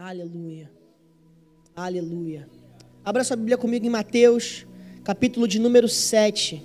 [0.00, 0.70] Aleluia.
[1.76, 2.48] Aleluia.
[3.04, 4.66] Abra sua Bíblia comigo em Mateus,
[5.04, 6.64] capítulo de número 7.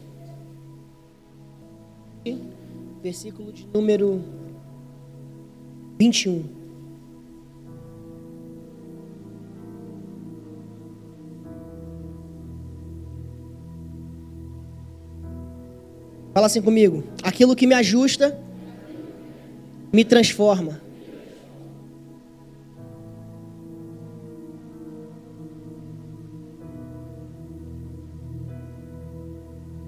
[3.03, 4.23] Versículo de número
[5.99, 6.45] 21.
[16.33, 17.03] Fala assim comigo.
[17.21, 18.39] Aquilo que me ajusta
[19.91, 20.84] me transforma.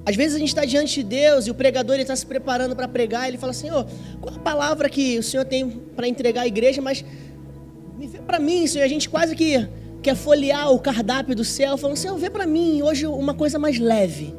[0.08, 2.88] Às vezes a gente está diante de Deus e o pregador está se preparando para
[2.88, 3.28] pregar.
[3.28, 3.84] Ele fala assim: oh,
[4.22, 6.82] qual a palavra que o Senhor tem para entregar à igreja?
[6.82, 7.04] Mas
[7.98, 8.86] me vê para mim, Senhor.
[8.86, 9.68] A gente quase que
[10.02, 13.80] quer folhear o cardápio do céu, falando: Senhor, vê para mim hoje uma coisa mais
[13.80, 14.34] leve.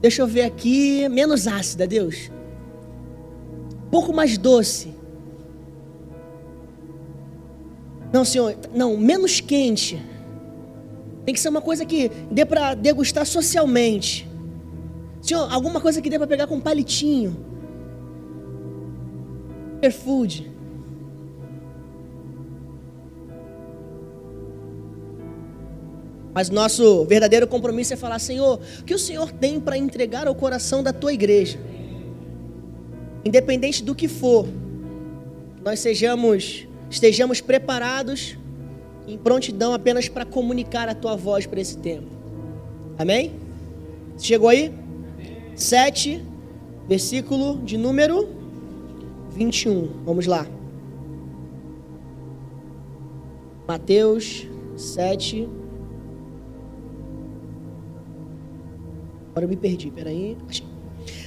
[0.00, 2.30] Deixa eu ver aqui, menos ácida, Deus.
[3.86, 4.94] Um pouco mais doce.
[8.12, 10.00] Não, Senhor, não, menos quente.
[11.24, 14.29] Tem que ser uma coisa que dê para degustar socialmente.
[15.30, 17.36] Senhor, alguma coisa que dê para pegar com um palitinho.
[19.74, 20.50] Superfood.
[26.34, 30.34] Mas nosso verdadeiro compromisso é falar, Senhor, o que o Senhor tem para entregar ao
[30.34, 31.60] coração da tua igreja?
[33.24, 34.48] Independente do que for,
[35.64, 38.36] nós sejamos, estejamos preparados
[39.06, 42.08] em prontidão apenas para comunicar a tua voz para esse tempo.
[42.98, 43.32] Amém?
[44.18, 44.89] Chegou aí?
[45.62, 46.24] 7,
[46.88, 48.28] versículo de número
[49.32, 49.88] 21.
[50.04, 50.46] Vamos lá.
[53.68, 55.48] Mateus 7.
[59.30, 60.36] Agora eu me perdi, peraí.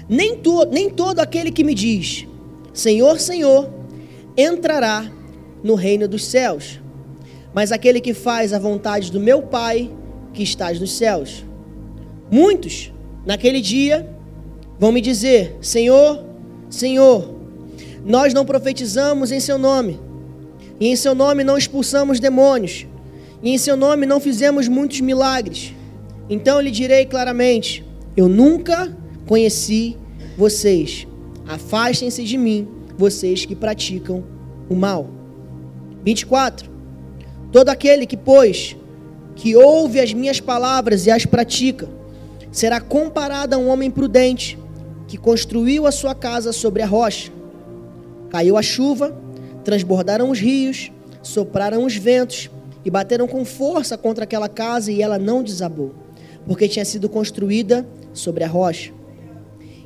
[0.10, 2.28] Nem, to, nem todo aquele que me diz,
[2.74, 3.70] Senhor, Senhor,
[4.36, 5.10] entrará
[5.64, 6.82] no reino dos céus,
[7.54, 9.90] mas aquele que faz a vontade do meu Pai
[10.34, 11.46] que estás nos céus.
[12.30, 12.92] Muitos,
[13.26, 14.13] naquele dia,
[14.84, 16.22] vão me dizer: Senhor,
[16.70, 17.34] Senhor,
[18.06, 19.98] nós não profetizamos em Seu nome,
[20.78, 22.86] e em Seu nome não expulsamos demônios,
[23.42, 25.74] e em Seu nome não fizemos muitos milagres.
[26.30, 27.82] Então lhe direi claramente:
[28.18, 28.94] Eu nunca
[29.26, 29.96] conheci
[30.38, 31.08] vocês.
[31.48, 32.68] Afastem-se de mim,
[32.98, 34.22] vocês que praticam
[34.70, 35.10] o mal.
[36.04, 36.70] 24.
[37.54, 38.76] Todo aquele que, pois,
[39.34, 41.88] que ouve as minhas palavras e as pratica,
[42.52, 44.58] será comparado a um homem prudente
[45.14, 47.32] que construiu a sua casa sobre a rocha.
[48.32, 49.16] Caiu a chuva,
[49.64, 50.92] transbordaram os rios,
[51.22, 52.50] sopraram os ventos
[52.84, 55.94] e bateram com força contra aquela casa e ela não desabou,
[56.48, 58.92] porque tinha sido construída sobre a rocha.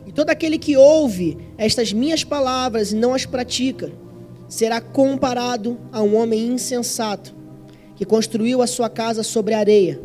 [0.05, 3.91] E todo aquele que ouve estas minhas palavras e não as pratica,
[4.47, 7.35] será comparado a um homem insensato
[7.97, 9.99] que construiu a sua casa sobre a areia.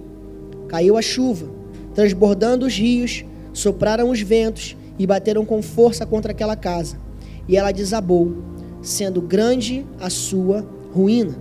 [0.67, 1.49] Caiu a chuva,
[1.95, 6.97] transbordando os rios, sopraram os ventos e bateram com força contra aquela casa,
[7.49, 8.37] e ela desabou,
[8.81, 10.65] sendo grande a sua
[10.95, 11.37] ruína.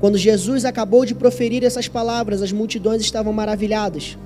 [0.00, 4.16] Quando Jesus acabou de proferir essas palavras, as multidões estavam maravilhadas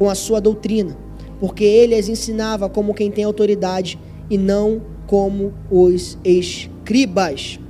[0.00, 0.96] com a sua doutrina,
[1.38, 7.60] porque ele as ensinava como quem tem autoridade e não como os escribas.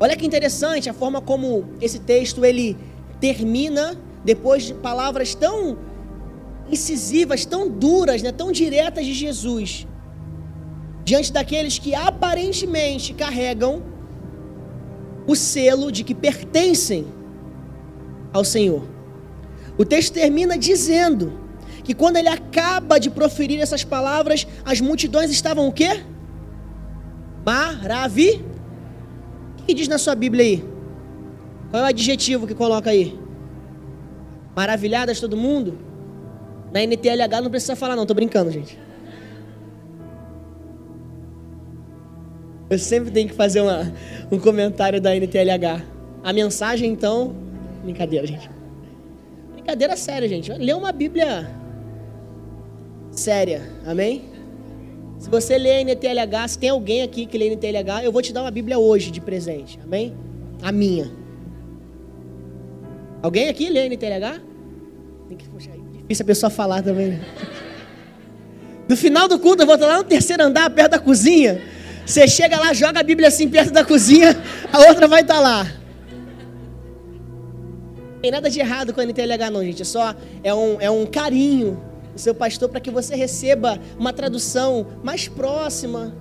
[0.00, 2.76] Olha que interessante a forma como esse texto ele
[3.20, 5.78] termina depois de palavras tão
[6.70, 9.86] incisivas, tão duras, né, tão diretas de Jesus,
[11.04, 13.82] diante daqueles que aparentemente carregam
[15.26, 17.06] o selo de que pertencem
[18.32, 18.82] ao Senhor.
[19.78, 21.32] O texto termina dizendo
[21.84, 26.02] que quando ele acaba de proferir essas palavras, as multidões estavam o quê?
[27.44, 28.44] Maravi.
[29.60, 30.64] O que diz na sua Bíblia aí?
[31.70, 33.18] Qual é o adjetivo que coloca aí?
[34.54, 35.85] Maravilhadas todo mundo?
[36.72, 38.78] Na NTLH não precisa falar, não, tô brincando, gente.
[42.68, 43.92] Eu sempre tenho que fazer uma,
[44.30, 45.84] um comentário da NTLH.
[46.22, 47.34] A mensagem, então.
[47.82, 48.50] Brincadeira, gente.
[49.52, 50.52] Brincadeira séria, gente.
[50.52, 51.48] Lê uma Bíblia
[53.12, 54.24] séria, amém?
[55.18, 58.32] Se você lê a NTLH, se tem alguém aqui que lê NTLH, eu vou te
[58.32, 60.14] dar uma Bíblia hoje de presente, amém?
[60.62, 61.10] A minha.
[63.22, 64.40] Alguém aqui lê a NTLH?
[65.28, 65.85] Tem que puxar aí.
[66.06, 67.20] Difícil a pessoa falar também.
[68.88, 71.60] No final do culto, eu vou estar lá no terceiro andar, perto da cozinha.
[72.06, 74.36] Você chega lá, joga a Bíblia assim perto da cozinha,
[74.72, 75.64] a outra vai estar lá.
[78.14, 79.82] Não tem nada de errado com a NTLH, não, gente.
[79.82, 80.14] É só
[80.44, 81.82] é um, é um carinho
[82.12, 86.14] do seu pastor para que você receba uma tradução mais próxima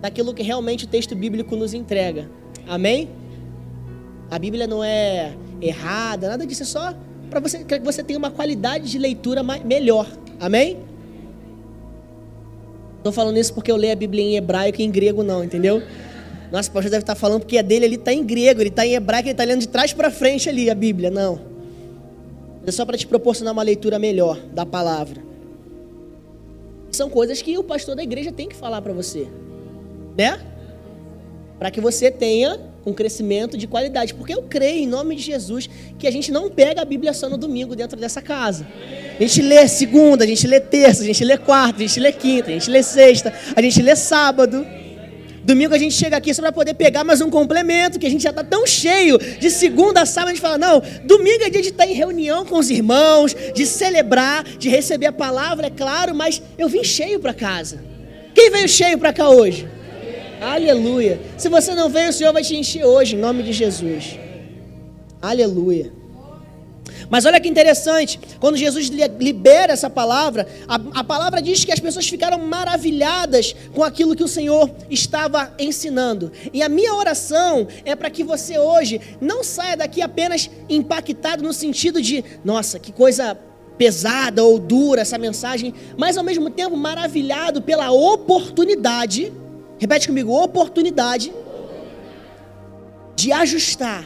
[0.00, 2.30] daquilo que realmente o texto bíblico nos entrega.
[2.68, 3.10] Amém?
[4.30, 6.94] A Bíblia não é errada, nada disso, é só
[7.34, 10.06] para você que você tenha uma qualidade de leitura melhor.
[10.38, 10.78] Amém?
[12.98, 15.82] Estou falando isso porque eu leio a Bíblia em hebraico e em grego não, entendeu?
[16.52, 18.86] Nossa, o pastor deve estar falando porque a dele ali está em grego, ele está
[18.86, 21.10] em hebraico, ele está lendo de trás para frente ali a Bíblia.
[21.10, 21.40] Não.
[22.64, 25.20] É só para te proporcionar uma leitura melhor da palavra.
[26.92, 29.26] São coisas que o pastor da igreja tem que falar para você,
[30.16, 30.40] né?
[31.58, 34.14] Para que você tenha um crescimento de qualidade.
[34.14, 37.28] Porque eu creio, em nome de Jesus, que a gente não pega a Bíblia só
[37.28, 38.66] no domingo dentro dessa casa.
[39.18, 42.12] A gente lê segunda, a gente lê terça, a gente lê quarta, a gente lê
[42.12, 44.66] quinta, a gente lê sexta, a gente lê sábado.
[45.44, 48.22] Domingo a gente chega aqui só para poder pegar mais um complemento, que a gente
[48.22, 51.60] já está tão cheio de segunda a sábado, a gente fala, não, domingo é dia
[51.60, 55.70] de estar tá em reunião com os irmãos, de celebrar, de receber a palavra, é
[55.70, 57.78] claro, mas eu vim cheio para casa.
[58.34, 59.68] Quem veio cheio para cá hoje?
[60.44, 61.20] Aleluia.
[61.38, 64.18] Se você não veio, o Senhor vai te encher hoje, em nome de Jesus.
[65.20, 65.90] Aleluia.
[67.08, 71.80] Mas olha que interessante, quando Jesus libera essa palavra, a, a, palavra diz que as
[71.80, 76.30] pessoas ficaram maravilhadas com aquilo que o Senhor estava ensinando.
[76.52, 81.52] E a minha oração é para que você hoje não saia daqui apenas impactado no
[81.52, 83.38] sentido de, nossa, que coisa
[83.78, 89.32] pesada ou dura essa mensagem, mas ao mesmo tempo maravilhado pela oportunidade
[89.78, 91.32] Repete comigo: oportunidade
[93.16, 94.04] de ajustar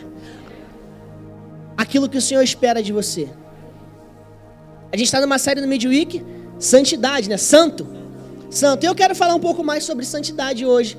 [1.76, 3.28] aquilo que o Senhor espera de você.
[4.92, 6.24] A gente está numa série no Midweek,
[6.58, 7.36] santidade, né?
[7.36, 7.86] Santo.
[8.50, 8.84] Santo.
[8.84, 10.98] Eu quero falar um pouco mais sobre santidade hoje,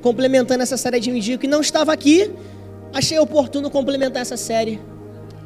[0.00, 1.38] complementando essa série de Midweek.
[1.38, 2.30] que não estava aqui,
[2.92, 4.80] achei oportuno complementar essa série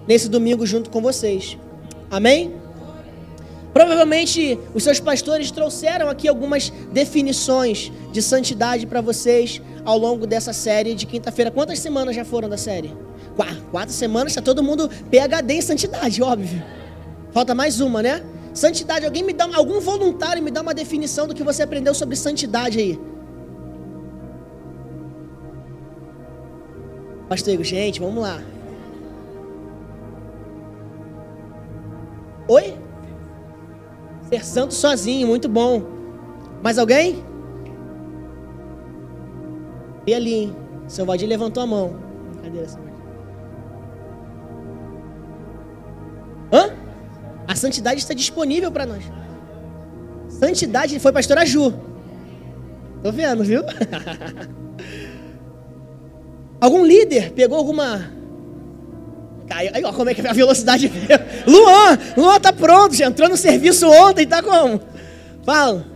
[0.06, 1.58] nesse domingo junto com vocês.
[2.11, 2.62] Amém?
[3.72, 10.52] Provavelmente os seus pastores trouxeram aqui algumas definições de santidade para vocês ao longo dessa
[10.52, 11.50] série de quinta-feira.
[11.50, 12.94] Quantas semanas já foram da série?
[13.34, 16.62] Quatro, quatro semanas, está todo mundo PHD em santidade, óbvio.
[17.32, 18.22] Falta mais uma, né?
[18.52, 22.14] Santidade, alguém me dá, algum voluntário me dá uma definição do que você aprendeu sobre
[22.14, 23.00] santidade aí.
[27.26, 28.42] Pastor gente, vamos lá.
[32.46, 32.92] Oi?
[34.32, 35.82] Ser santo sozinho, muito bom.
[36.62, 37.23] Mais alguém?
[40.06, 40.56] E ali, hein?
[40.88, 41.99] Seu Valdir levantou a mão.
[42.43, 42.79] Cadê essa?
[46.50, 46.70] Hã?
[47.46, 49.05] A santidade está disponível para nós.
[50.31, 51.75] Santidade foi pastora Ju.
[53.02, 53.61] Tô vendo, viu?
[56.58, 58.00] Algum líder pegou alguma
[59.52, 60.90] Aí, aí, ó, como é que é a velocidade.
[61.46, 64.81] Luan, Luan tá pronto, já entrou no serviço ontem, tá como?
[65.44, 65.87] Fala.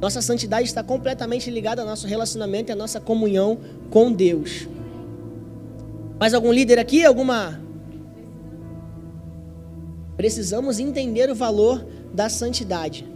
[0.00, 3.58] Nossa santidade está completamente ligada ao nosso relacionamento e à nossa comunhão
[3.90, 4.68] com Deus.
[6.18, 7.04] Mais algum líder aqui?
[7.04, 7.60] Alguma?
[10.16, 13.15] Precisamos entender o valor da santidade.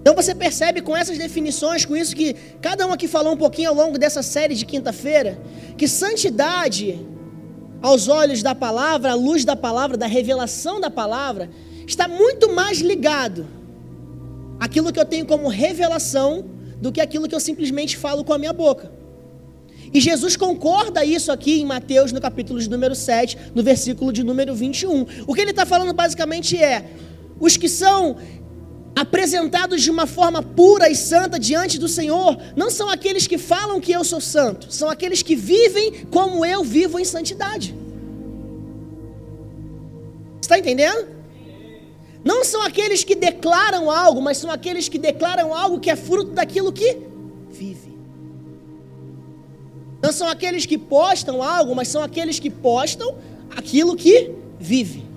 [0.00, 3.70] Então você percebe com essas definições, com isso que cada um aqui falou um pouquinho
[3.70, 5.38] ao longo dessa série de quinta-feira,
[5.76, 7.06] que santidade,
[7.82, 11.50] aos olhos da palavra, à luz da palavra, da revelação da palavra,
[11.86, 13.46] está muito mais ligado
[14.58, 16.44] àquilo que eu tenho como revelação
[16.80, 18.90] do que aquilo que eu simplesmente falo com a minha boca.
[19.92, 24.22] E Jesus concorda isso aqui em Mateus, no capítulo de número 7, no versículo de
[24.22, 25.06] número 21.
[25.26, 26.84] O que ele está falando basicamente é:
[27.40, 28.16] os que são
[28.98, 33.80] apresentados de uma forma pura e santa diante do Senhor, não são aqueles que falam
[33.80, 37.74] que eu sou santo, são aqueles que vivem como eu vivo em santidade.
[40.40, 41.06] Está entendendo?
[42.24, 46.32] Não são aqueles que declaram algo, mas são aqueles que declaram algo que é fruto
[46.32, 46.98] daquilo que
[47.50, 47.96] vive.
[50.02, 53.16] Não são aqueles que postam algo, mas são aqueles que postam
[53.56, 55.07] aquilo que vive.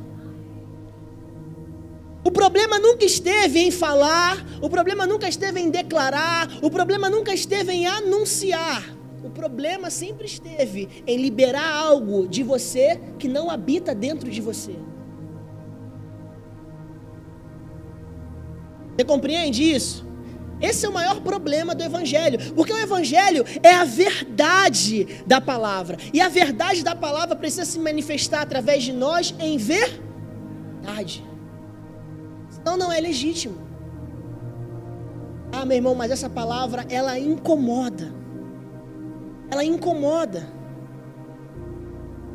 [2.23, 7.33] O problema nunca esteve em falar, o problema nunca esteve em declarar, o problema nunca
[7.33, 8.83] esteve em anunciar.
[9.23, 14.75] O problema sempre esteve em liberar algo de você que não habita dentro de você.
[18.95, 20.05] Você compreende isso?
[20.61, 25.97] Esse é o maior problema do Evangelho, porque o Evangelho é a verdade da palavra,
[26.13, 31.30] e a verdade da palavra precisa se manifestar através de nós em verdade.
[32.61, 33.57] Então não é legítimo.
[35.51, 38.13] Ah, meu irmão, mas essa palavra ela incomoda.
[39.49, 40.47] Ela incomoda.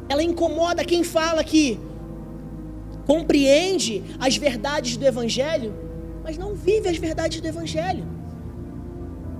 [0.09, 1.79] Ela incomoda quem fala que
[3.07, 5.73] compreende as verdades do evangelho,
[6.25, 8.05] mas não vive as verdades do evangelho.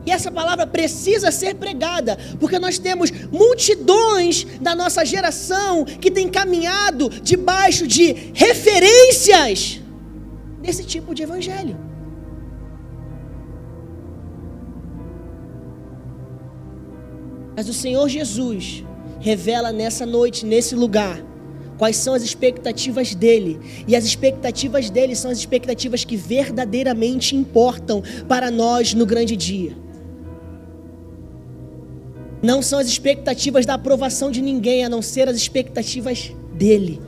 [0.07, 6.29] E essa palavra precisa ser pregada, porque nós temos multidões da nossa geração que tem
[6.29, 9.81] caminhado debaixo de referências
[10.67, 11.77] desse tipo de evangelho.
[17.57, 18.85] Mas o Senhor Jesus
[19.21, 21.25] revela nessa noite, nesse lugar,
[21.79, 23.61] quais são as expectativas dele.
[23.87, 29.73] E as expectativas dele são as expectativas que verdadeiramente importam para nós no grande dia.
[32.43, 37.01] Não são as expectativas da aprovação de ninguém, a não ser as expectativas dele,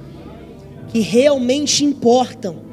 [0.89, 2.68] que realmente importam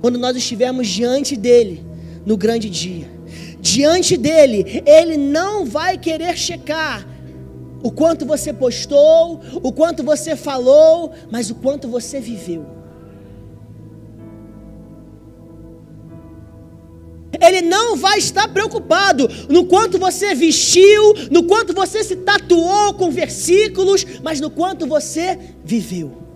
[0.00, 1.84] quando nós estivermos diante dele
[2.24, 3.20] no grande dia
[3.60, 7.06] diante dele, ele não vai querer checar
[7.82, 12.66] o quanto você postou, o quanto você falou, mas o quanto você viveu.
[17.40, 23.10] Ele não vai estar preocupado no quanto você vestiu, no quanto você se tatuou com
[23.10, 26.29] versículos, mas no quanto você viveu.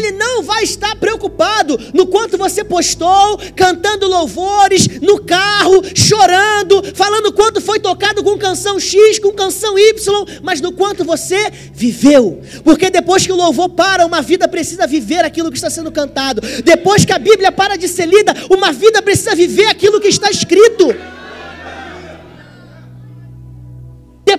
[0.00, 7.32] Ele não vai estar preocupado no quanto você postou, cantando louvores, no carro, chorando, falando
[7.32, 12.40] quanto foi tocado com canção X, com canção Y, mas no quanto você viveu.
[12.64, 16.40] Porque depois que o louvor para, uma vida precisa viver aquilo que está sendo cantado.
[16.64, 20.30] Depois que a Bíblia para de ser lida, uma vida precisa viver aquilo que está
[20.30, 20.94] escrito.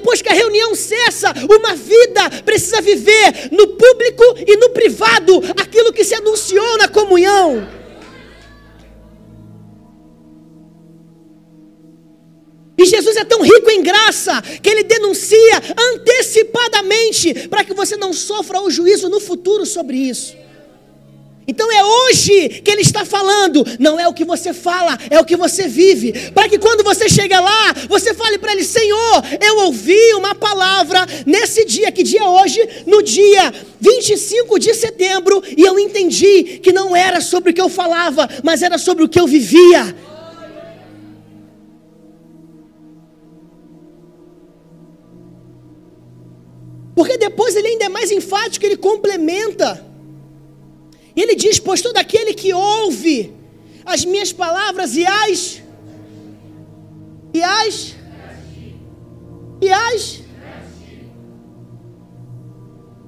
[0.02, 5.94] Depois que a reunião cessa, uma vida precisa viver no público e no privado aquilo
[5.94, 7.68] que se anunciou na comunhão.
[12.76, 15.62] E Jesus é tão rico em graça que ele denuncia
[15.94, 20.36] antecipadamente para que você não sofra o juízo no futuro sobre isso.
[21.52, 25.26] Então é hoje que ele está falando, não é o que você fala, é o
[25.26, 26.32] que você vive.
[26.32, 31.06] Para que quando você chega lá, você fale para ele: Senhor, eu ouvi uma palavra
[31.26, 32.58] nesse dia, que dia é hoje?
[32.88, 37.68] No dia 25 de setembro, e eu entendi que não era sobre o que eu
[37.68, 39.94] falava, mas era sobre o que eu vivia.
[46.96, 49.91] Porque depois ele ainda é mais enfático, ele complementa.
[51.16, 53.34] Ele diz: Pois todo aquele que ouve
[53.86, 55.62] as minhas palavras e as.
[57.34, 57.96] E as.
[59.62, 60.22] E as.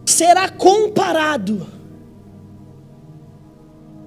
[0.06, 1.66] Será comparado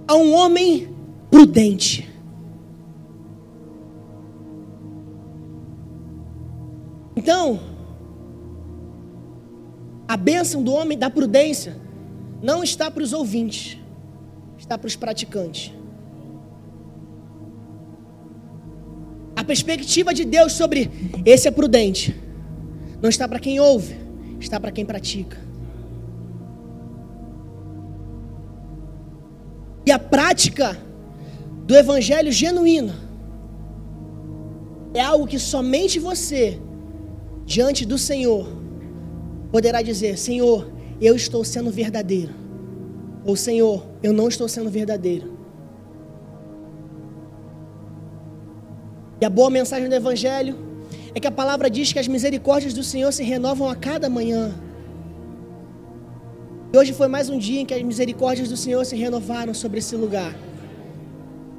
[0.06, 0.94] a um homem
[1.30, 2.08] prudente.
[7.16, 7.58] Então,
[10.06, 11.76] a bênção do homem da prudência
[12.40, 13.78] não está para os ouvintes,
[14.58, 15.72] está para os praticantes.
[19.34, 20.90] A perspectiva de Deus sobre
[21.24, 22.26] esse é prudente
[23.00, 23.96] não está para quem ouve,
[24.40, 25.38] está para quem pratica.
[29.84, 30.76] E a prática
[31.64, 32.94] do evangelho genuíno
[34.94, 36.58] é algo que somente você,
[37.44, 38.48] diante do Senhor,
[39.52, 40.68] poderá dizer: Senhor,
[41.00, 42.34] eu estou sendo verdadeiro.
[43.24, 45.26] Ou Senhor, eu não estou sendo verdadeiro.
[49.20, 50.54] E a boa mensagem do Evangelho
[51.12, 54.54] é que a palavra diz que as misericórdias do Senhor se renovam a cada manhã.
[56.72, 59.78] E hoje foi mais um dia em que as misericórdias do Senhor se renovaram sobre
[59.80, 60.32] esse lugar.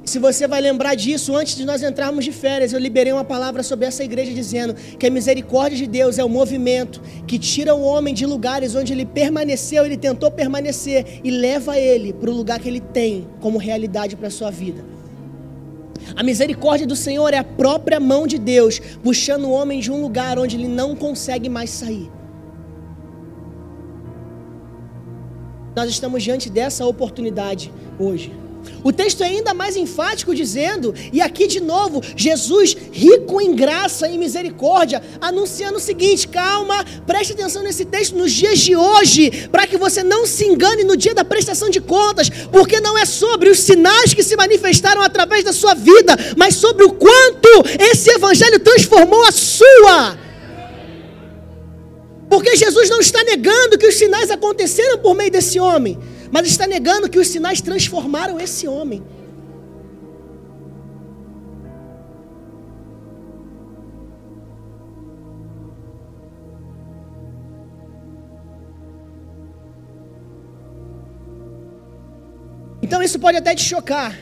[0.08, 3.62] Se você vai lembrar disso, antes de nós entrarmos de férias, eu liberei uma palavra
[3.62, 7.82] sobre essa igreja dizendo que a misericórdia de Deus é o movimento que tira o
[7.82, 12.58] homem de lugares onde ele permaneceu, ele tentou permanecer e leva ele para o lugar
[12.58, 14.82] que ele tem como realidade para a sua vida.
[16.16, 20.00] A misericórdia do Senhor é a própria mão de Deus puxando o homem de um
[20.00, 22.10] lugar onde ele não consegue mais sair.
[25.76, 28.47] Nós estamos diante dessa oportunidade hoje.
[28.82, 34.08] O texto é ainda mais enfático, dizendo, e aqui de novo, Jesus, rico em graça
[34.08, 39.66] e misericórdia, anunciando o seguinte: calma, preste atenção nesse texto nos dias de hoje, para
[39.66, 43.50] que você não se engane no dia da prestação de contas, porque não é sobre
[43.50, 47.48] os sinais que se manifestaram através da sua vida, mas sobre o quanto
[47.78, 50.18] esse evangelho transformou a sua.
[52.28, 55.98] Porque Jesus não está negando que os sinais aconteceram por meio desse homem
[56.30, 59.02] mas está negando que os sinais transformaram esse homem.
[72.88, 74.18] Então isso pode até te chocar.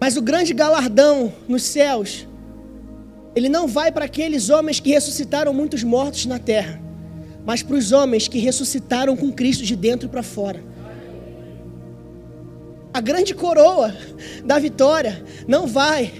[0.00, 2.28] Mas o grande galardão nos céus,
[3.34, 6.80] ele não vai para aqueles homens que ressuscitaram muitos mortos na terra,
[7.44, 10.62] mas para os homens que ressuscitaram com Cristo de dentro para fora.
[12.92, 13.94] A grande coroa
[14.44, 16.12] da vitória não vai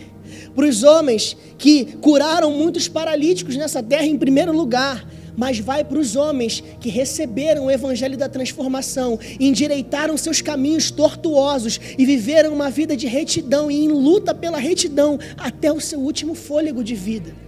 [0.55, 5.99] para os homens que curaram muitos paralíticos nessa terra em primeiro lugar, mas vai para
[5.99, 12.71] os homens que receberam o evangelho da transformação, endireitaram seus caminhos tortuosos e viveram uma
[12.71, 17.44] vida de retidão e em luta pela retidão até o seu último fôlego de vida.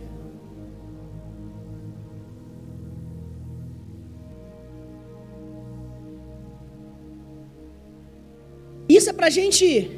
[8.88, 9.90] Isso é para a gente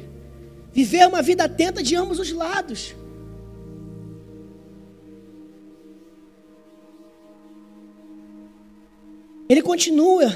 [0.71, 2.95] viver uma vida atenta de ambos os lados.
[9.47, 10.31] Ele continua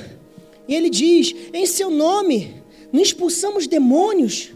[0.68, 4.52] e ele diz: Em seu nome não expulsamos demônios,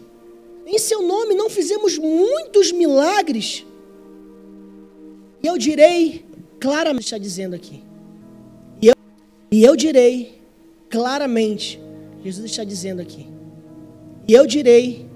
[0.66, 3.64] em seu nome não fizemos muitos milagres.
[5.42, 6.24] E eu direi
[6.58, 7.82] claramente, está dizendo aqui.
[8.82, 8.94] E eu,
[9.52, 10.40] e eu direi
[10.90, 11.80] claramente,
[12.24, 13.37] Jesus está dizendo aqui.
[14.28, 15.08] E eu direi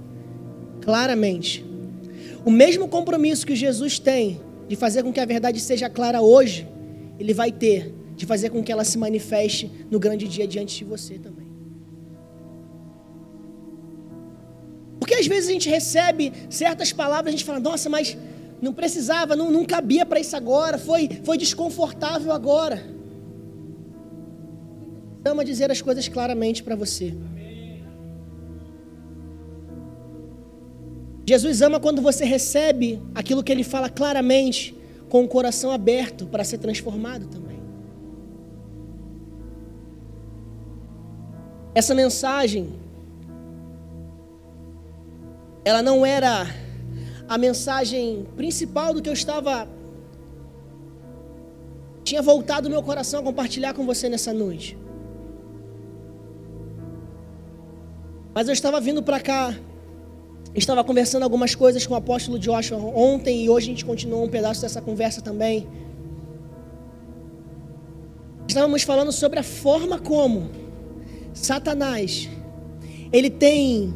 [0.80, 1.64] claramente.
[2.44, 6.66] O mesmo compromisso que Jesus tem de fazer com que a verdade seja clara hoje,
[7.18, 10.84] ele vai ter de fazer com que ela se manifeste no grande dia diante de
[10.84, 11.46] você também.
[14.98, 18.16] Porque às vezes a gente recebe certas palavras, a gente fala, nossa, mas
[18.62, 22.82] não precisava, não, não cabia para isso agora, foi, foi desconfortável agora.
[25.24, 27.14] Ama dizer as coisas claramente para você.
[31.24, 34.76] Jesus ama quando você recebe aquilo que ele fala claramente,
[35.08, 37.60] com o coração aberto para ser transformado também.
[41.74, 42.72] Essa mensagem,
[45.64, 46.46] ela não era
[47.28, 49.68] a mensagem principal do que eu estava.
[52.02, 54.76] Tinha voltado o meu coração a compartilhar com você nessa noite.
[58.34, 59.54] Mas eu estava vindo para cá,
[60.54, 64.28] estava conversando algumas coisas com o apóstolo Joshua ontem e hoje a gente continuou um
[64.28, 65.66] pedaço dessa conversa também.
[68.46, 70.50] Estávamos falando sobre a forma como
[71.32, 72.28] Satanás,
[73.10, 73.94] ele tem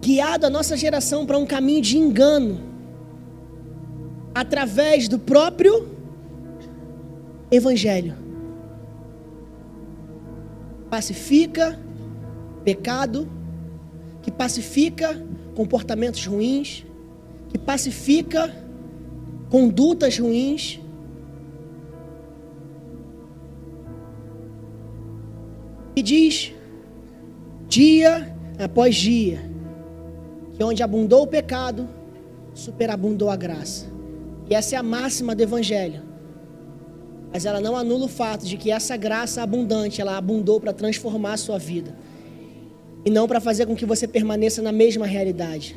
[0.00, 2.60] guiado a nossa geração para um caminho de engano,
[4.34, 5.88] através do próprio
[7.50, 8.14] Evangelho.
[10.90, 11.78] Pacifica
[12.64, 13.28] pecado,
[14.26, 15.16] que pacifica
[15.54, 16.84] comportamentos ruins,
[17.48, 18.52] que pacifica
[19.48, 20.80] condutas ruins,
[25.98, 26.52] E diz,
[27.66, 29.40] dia após dia,
[30.54, 31.88] que onde abundou o pecado,
[32.52, 33.86] superabundou a graça.
[34.50, 36.02] E essa é a máxima do Evangelho.
[37.32, 41.32] Mas ela não anula o fato de que essa graça abundante, ela abundou para transformar
[41.32, 41.94] a sua vida.
[43.06, 45.76] E não para fazer com que você permaneça na mesma realidade.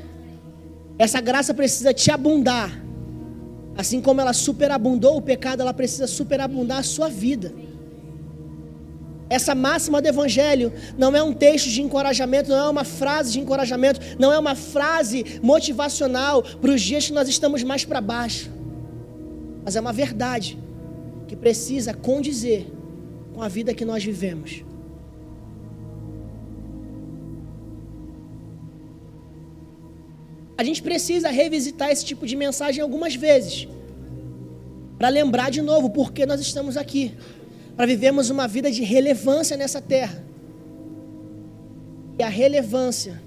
[0.97, 2.83] Essa graça precisa te abundar.
[3.77, 7.53] Assim como ela superabundou o pecado, ela precisa superabundar a sua vida.
[9.29, 13.39] Essa máxima do Evangelho não é um texto de encorajamento, não é uma frase de
[13.39, 18.49] encorajamento, não é uma frase motivacional para os dias que nós estamos mais para baixo.
[19.63, 20.57] Mas é uma verdade
[21.27, 22.67] que precisa condizer
[23.35, 24.63] com a vida que nós vivemos.
[30.59, 33.65] A gente precisa revisitar esse tipo de mensagem algumas vezes,
[34.97, 37.13] para lembrar de novo por que nós estamos aqui
[37.77, 40.21] para vivermos uma vida de relevância nessa terra.
[42.19, 43.23] E a relevância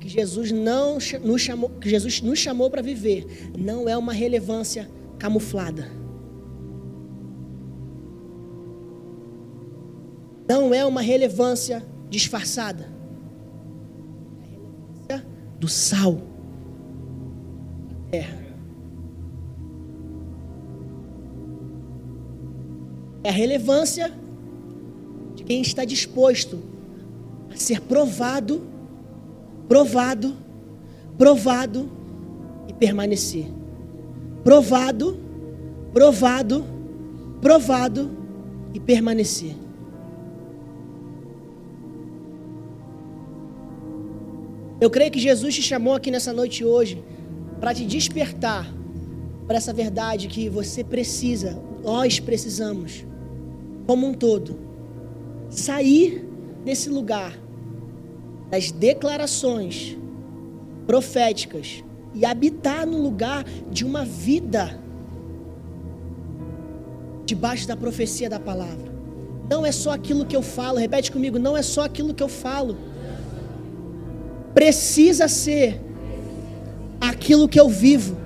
[0.00, 4.88] que Jesus não nos chamou, que Jesus nos chamou para viver, não é uma relevância
[5.18, 5.86] camuflada.
[10.48, 12.90] Não é uma relevância disfarçada.
[14.40, 15.26] É a relevância
[15.58, 16.29] do sal
[18.10, 18.38] terra.
[23.22, 24.12] É a relevância
[25.34, 26.58] de quem está disposto
[27.52, 28.62] a ser provado,
[29.68, 30.34] provado,
[31.18, 31.90] provado
[32.68, 33.46] e permanecer.
[34.42, 35.18] Provado,
[35.92, 36.64] provado,
[37.42, 38.10] provado
[38.72, 39.54] e permanecer.
[44.80, 47.04] Eu creio que Jesus te chamou aqui nessa noite hoje
[47.60, 48.66] para te despertar
[49.46, 53.04] para essa verdade que você precisa, nós precisamos
[53.86, 54.56] como um todo,
[55.50, 56.24] sair
[56.64, 57.36] desse lugar
[58.48, 59.96] das declarações
[60.86, 64.78] proféticas e habitar no lugar de uma vida
[67.24, 68.90] debaixo da profecia da palavra.
[69.48, 72.28] Não é só aquilo que eu falo, repete comigo, não é só aquilo que eu
[72.28, 72.76] falo.
[74.54, 75.89] Precisa ser
[77.20, 78.16] aquilo que eu vivo.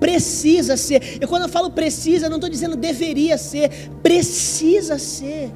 [0.00, 1.22] Precisa ser.
[1.22, 3.70] E quando eu falo precisa, eu não estou dizendo deveria ser.
[4.02, 5.52] Precisa ser.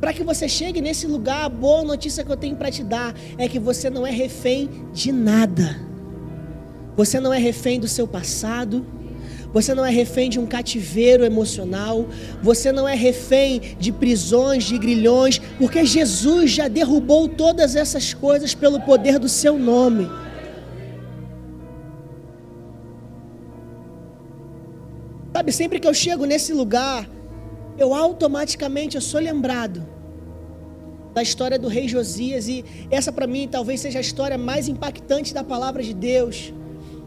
[0.00, 3.14] Para que você chegue nesse lugar, a boa notícia que eu tenho para te dar
[3.36, 5.76] é que você não é refém de nada.
[6.96, 8.86] Você não é refém do seu passado.
[9.52, 12.06] Você não é refém de um cativeiro emocional.
[12.42, 18.54] Você não é refém de prisões, de grilhões, porque Jesus já derrubou todas essas coisas
[18.54, 20.08] pelo poder do seu nome.
[25.32, 27.08] Sabe, sempre que eu chego nesse lugar,
[27.78, 29.86] eu automaticamente eu sou lembrado
[31.14, 35.32] da história do rei Josias e essa para mim talvez seja a história mais impactante
[35.32, 36.52] da palavra de Deus,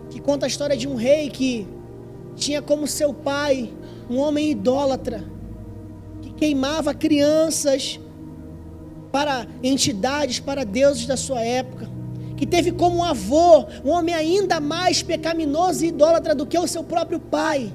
[0.10, 1.68] que conta a história de um rei que
[2.36, 3.72] tinha como seu pai
[4.10, 5.24] um homem idólatra
[6.22, 8.00] que queimava crianças
[9.12, 11.88] para entidades, para deuses da sua época,
[12.36, 16.84] que teve como avô um homem ainda mais pecaminoso e idólatra do que o seu
[16.84, 17.72] próprio pai.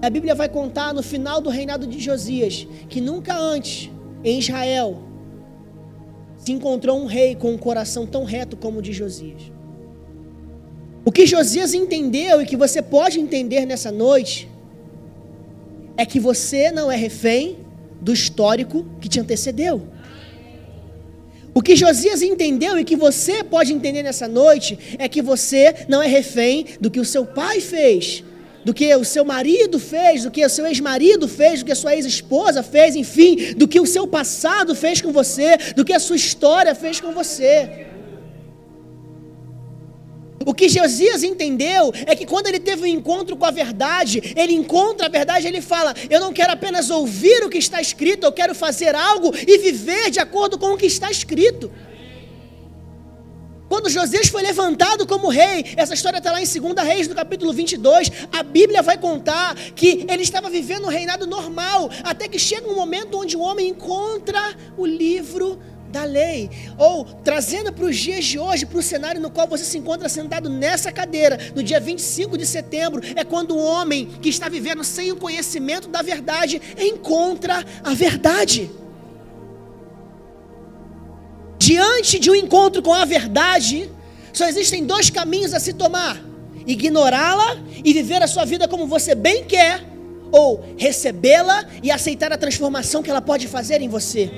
[0.00, 3.90] A Bíblia vai contar no final do reinado de Josias que nunca antes
[4.22, 5.02] em Israel
[6.36, 9.55] se encontrou um rei com um coração tão reto como o de Josias.
[11.08, 14.48] O que Josias entendeu e que você pode entender nessa noite
[15.96, 17.58] é que você não é refém
[18.00, 19.86] do histórico que te antecedeu.
[21.54, 26.02] O que Josias entendeu e que você pode entender nessa noite é que você não
[26.02, 28.24] é refém do que o seu pai fez,
[28.64, 31.76] do que o seu marido fez, do que o seu ex-marido fez, do que a
[31.76, 36.00] sua ex-esposa fez, enfim, do que o seu passado fez com você, do que a
[36.00, 37.85] sua história fez com você.
[40.46, 44.52] O que Josias entendeu é que quando ele teve um encontro com a verdade, ele
[44.52, 48.32] encontra a verdade, ele fala: Eu não quero apenas ouvir o que está escrito, eu
[48.32, 51.68] quero fazer algo e viver de acordo com o que está escrito.
[53.68, 57.52] Quando Josias foi levantado como rei, essa história está lá em 2 Reis, no capítulo
[57.52, 62.68] 22, a Bíblia vai contar que ele estava vivendo um reinado normal, até que chega
[62.68, 65.58] um momento onde o homem encontra o livro
[65.90, 66.50] da lei.
[66.78, 70.08] Ou, trazendo para os dias de hoje, para o cenário no qual você se encontra
[70.08, 74.82] sentado nessa cadeira, no dia 25 de setembro, é quando o homem que está vivendo
[74.84, 78.70] sem o conhecimento da verdade encontra a verdade
[81.66, 83.90] diante de um encontro com a verdade,
[84.32, 86.22] só existem dois caminhos a se tomar:
[86.64, 89.84] ignorá-la e viver a sua vida como você bem quer,
[90.30, 94.30] ou recebê-la e aceitar a transformação que ela pode fazer em você.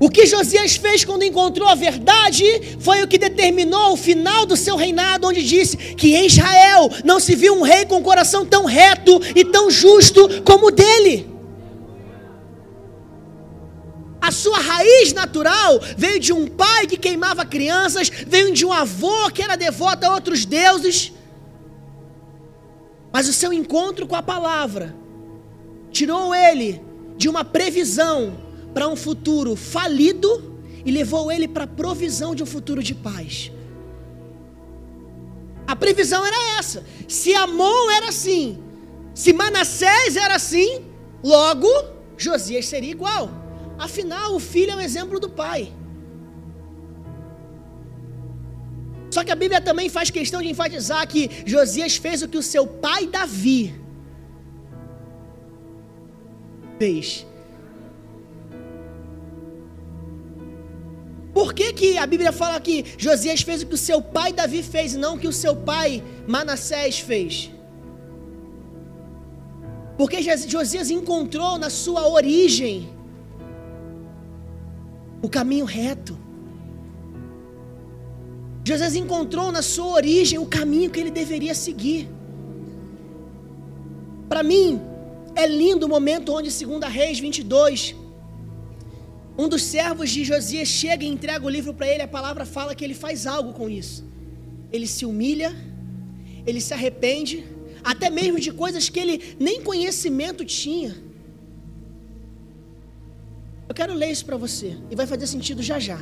[0.00, 2.42] O que Josias fez quando encontrou a verdade
[2.80, 7.20] foi o que determinou o final do seu reinado, onde disse que em Israel não
[7.20, 11.28] se viu um rei com um coração tão reto e tão justo como o dele.
[14.22, 19.30] A sua raiz natural veio de um pai que queimava crianças, veio de um avô
[19.30, 21.12] que era devoto a outros deuses.
[23.12, 24.96] Mas o seu encontro com a palavra
[25.92, 26.80] tirou ele
[27.18, 32.46] de uma previsão para um futuro falido e levou ele para a provisão de um
[32.46, 33.50] futuro de paz.
[35.66, 36.84] A previsão era essa.
[37.06, 38.58] Se Amon era assim,
[39.14, 40.84] se Manassés era assim,
[41.22, 41.68] logo
[42.16, 43.30] Josias seria igual.
[43.78, 45.72] Afinal, o filho é um exemplo do pai.
[49.10, 52.42] Só que a Bíblia também faz questão de enfatizar que Josias fez o que o
[52.42, 53.74] seu pai Davi
[56.78, 57.26] fez.
[61.40, 64.62] Por que, que a Bíblia fala que Josias fez o que o seu pai Davi
[64.62, 67.50] fez e não o que o seu pai Manassés fez?
[69.96, 72.90] Porque Josias encontrou na sua origem
[75.22, 76.14] o caminho reto.
[78.62, 82.06] José encontrou na sua origem o caminho que ele deveria seguir.
[84.28, 84.78] Para mim,
[85.34, 87.96] é lindo o momento onde, segundo a Reis 22,
[89.40, 92.74] um dos servos de Josias chega e entrega o livro para ele, a palavra fala
[92.74, 94.04] que ele faz algo com isso.
[94.70, 95.50] Ele se humilha,
[96.46, 97.36] ele se arrepende,
[97.82, 100.94] até mesmo de coisas que ele nem conhecimento tinha.
[103.66, 105.98] Eu quero ler isso para você e vai fazer sentido já já.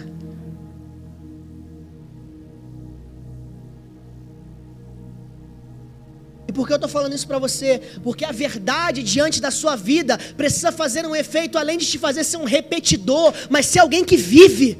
[6.59, 7.81] Por que eu estou falando isso para você?
[8.03, 12.25] Porque a verdade diante da sua vida precisa fazer um efeito além de te fazer
[12.25, 14.77] ser um repetidor, mas ser alguém que vive.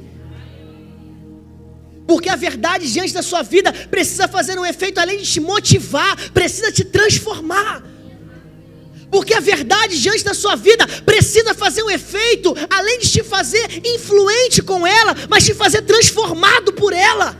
[2.05, 6.17] Porque a verdade diante da sua vida precisa fazer um efeito além de te motivar,
[6.31, 7.81] precisa te transformar.
[9.09, 13.81] Porque a verdade diante da sua vida precisa fazer um efeito, além de te fazer
[13.85, 17.37] influente com ela, mas te fazer transformado por ela.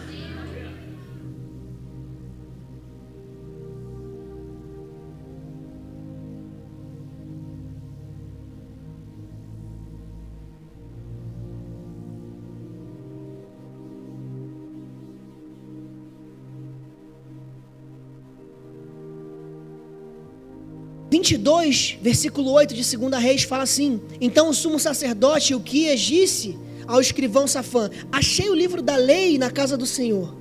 [21.19, 27.01] 22, versículo 8 de 2 Reis fala assim: Então o sumo sacerdote Uquias disse ao
[27.01, 30.33] escrivão Safã: Achei o livro da lei na casa do Senhor.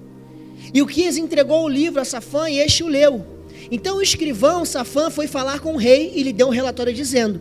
[0.73, 3.27] E Uquias entregou o livro a Safã e este o leu.
[3.73, 7.41] Então o escrivão Safã foi falar com o rei e lhe deu um relatório dizendo: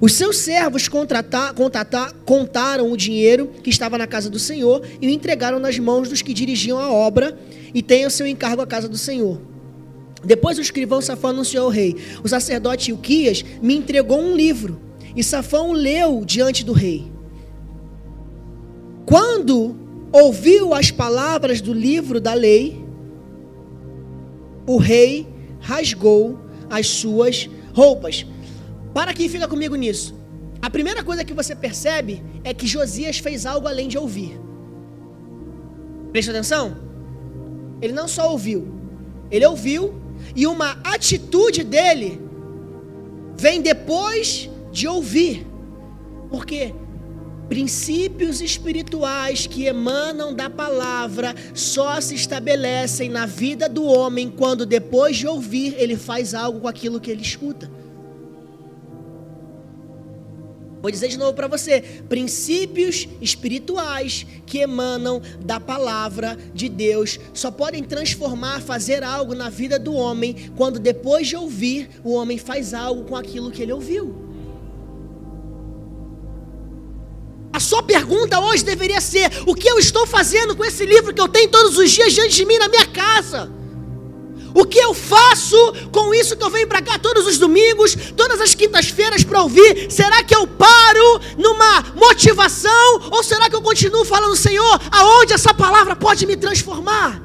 [0.00, 5.06] Os seus servos contratar, contratar, contaram o dinheiro que estava na casa do Senhor e
[5.06, 7.38] o entregaram nas mãos dos que dirigiam a obra
[7.74, 9.38] e têm o seu encargo à casa do Senhor.
[10.24, 14.80] Depois o escrivão Safão anunciou ao rei: O sacerdote Ilquias me entregou um livro,
[15.14, 17.10] e Safão leu diante do rei.
[19.06, 19.76] Quando
[20.12, 22.84] ouviu as palavras do livro da lei,
[24.66, 25.26] o rei
[25.60, 28.26] rasgou as suas roupas.
[28.92, 30.16] Para quem fica comigo nisso.
[30.60, 34.38] A primeira coisa que você percebe é que Josias fez algo além de ouvir.
[36.10, 36.76] Preste atenção.
[37.80, 38.66] Ele não só ouviu,
[39.30, 39.94] ele ouviu
[40.34, 42.20] e uma atitude dele
[43.36, 45.46] vem depois de ouvir.
[46.30, 46.74] Porque
[47.48, 55.16] princípios espirituais que emanam da palavra só se estabelecem na vida do homem quando depois
[55.16, 57.70] de ouvir ele faz algo com aquilo que ele escuta.
[60.80, 67.50] Vou dizer de novo para você: princípios espirituais que emanam da palavra de Deus só
[67.50, 72.72] podem transformar, fazer algo na vida do homem quando depois de ouvir, o homem faz
[72.72, 74.28] algo com aquilo que ele ouviu.
[77.52, 81.20] A sua pergunta hoje deveria ser: o que eu estou fazendo com esse livro que
[81.20, 83.57] eu tenho todos os dias diante de mim na minha casa?
[84.54, 85.56] O que eu faço
[85.92, 89.90] com isso que eu venho para cá todos os domingos, todas as quintas-feiras para ouvir?
[89.90, 95.52] Será que eu paro numa motivação ou será que eu continuo falando, Senhor, aonde essa
[95.52, 97.22] palavra pode me transformar?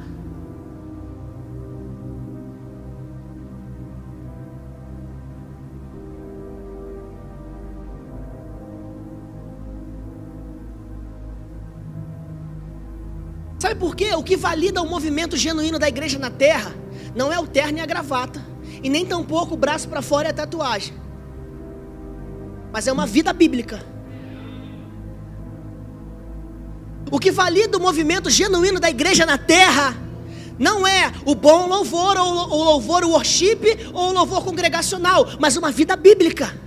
[13.59, 14.13] Sabe por quê?
[14.13, 16.82] O que valida o movimento genuíno da igreja na terra
[17.15, 18.43] não é o terno e a gravata,
[18.81, 20.93] e nem tampouco o braço para fora e a tatuagem,
[22.71, 23.83] mas é uma vida bíblica.
[27.11, 29.95] O que valida o movimento genuíno da igreja na terra
[30.57, 33.59] não é o bom louvor, ou o louvor worship,
[33.93, 36.59] ou o louvor congregacional, mas uma vida bíblica.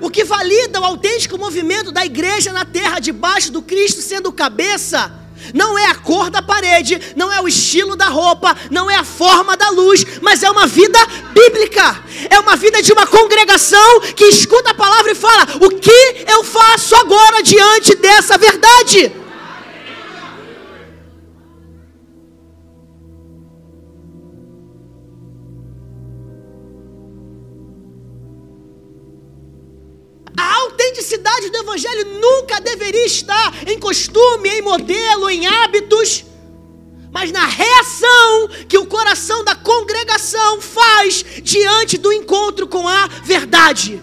[0.00, 5.12] O que valida o autêntico movimento da igreja na terra, debaixo do Cristo sendo cabeça,
[5.54, 9.04] não é a cor da parede, não é o estilo da roupa, não é a
[9.04, 10.98] forma da luz, mas é uma vida
[11.32, 12.02] bíblica.
[12.30, 16.42] É uma vida de uma congregação que escuta a palavra e fala: o que eu
[16.42, 19.12] faço agora diante dessa verdade?
[31.08, 36.24] Autenticidade do Evangelho nunca deveria estar em costume, em modelo, em hábitos,
[37.10, 44.02] mas na reação que o coração da congregação faz diante do encontro com a verdade.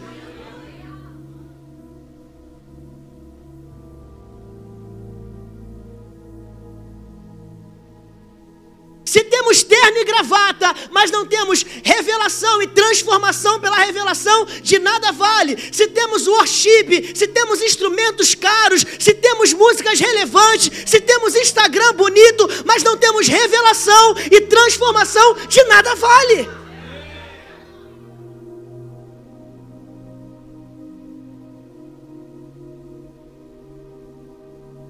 [9.16, 15.14] Se temos terno e gravata, mas não temos revelação e transformação pela revelação, de nada
[15.14, 15.56] vale.
[15.72, 22.46] Se temos worship, se temos instrumentos caros, se temos músicas relevantes, se temos Instagram bonito,
[22.66, 26.50] mas não temos revelação e transformação, de nada vale.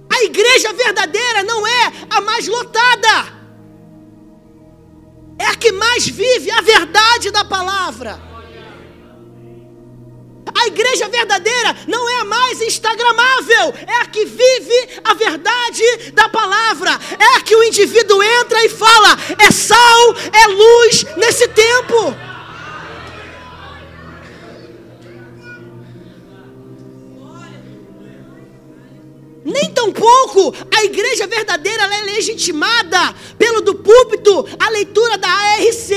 [0.09, 3.44] A igreja verdadeira não é a mais lotada
[5.37, 8.19] é a que mais vive a verdade da palavra.
[10.57, 16.29] A igreja verdadeira não é a mais instagramável, é a que vive a verdade da
[16.29, 22.15] palavra, é a que o indivíduo entra e fala: é sal, é luz nesse tempo.
[29.55, 35.91] Nem tampouco a igreja verdadeira é legitimada pelo do púlpito a leitura da ARC,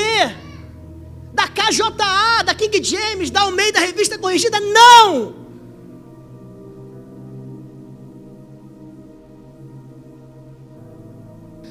[1.32, 4.60] da KJA, da King James, da Almeida Revista Corrigida.
[4.60, 5.34] Não!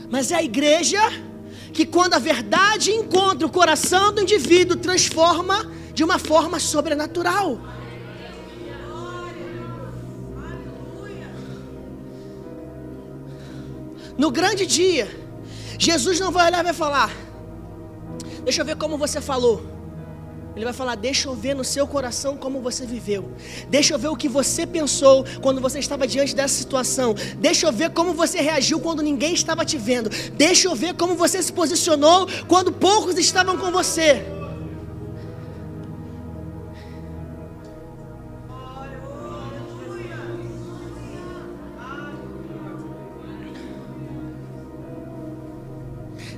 [0.10, 1.00] Mas é a igreja
[1.72, 7.62] que, quando a verdade encontra o coração do indivíduo, transforma de uma forma sobrenatural.
[14.18, 15.08] No grande dia,
[15.78, 17.16] Jesus não vai olhar e vai falar:
[18.44, 19.64] Deixa eu ver como você falou.
[20.56, 23.32] Ele vai falar: Deixa eu ver no seu coração como você viveu.
[23.70, 27.14] Deixa eu ver o que você pensou quando você estava diante dessa situação.
[27.38, 30.10] Deixa eu ver como você reagiu quando ninguém estava te vendo.
[30.34, 34.37] Deixa eu ver como você se posicionou quando poucos estavam com você.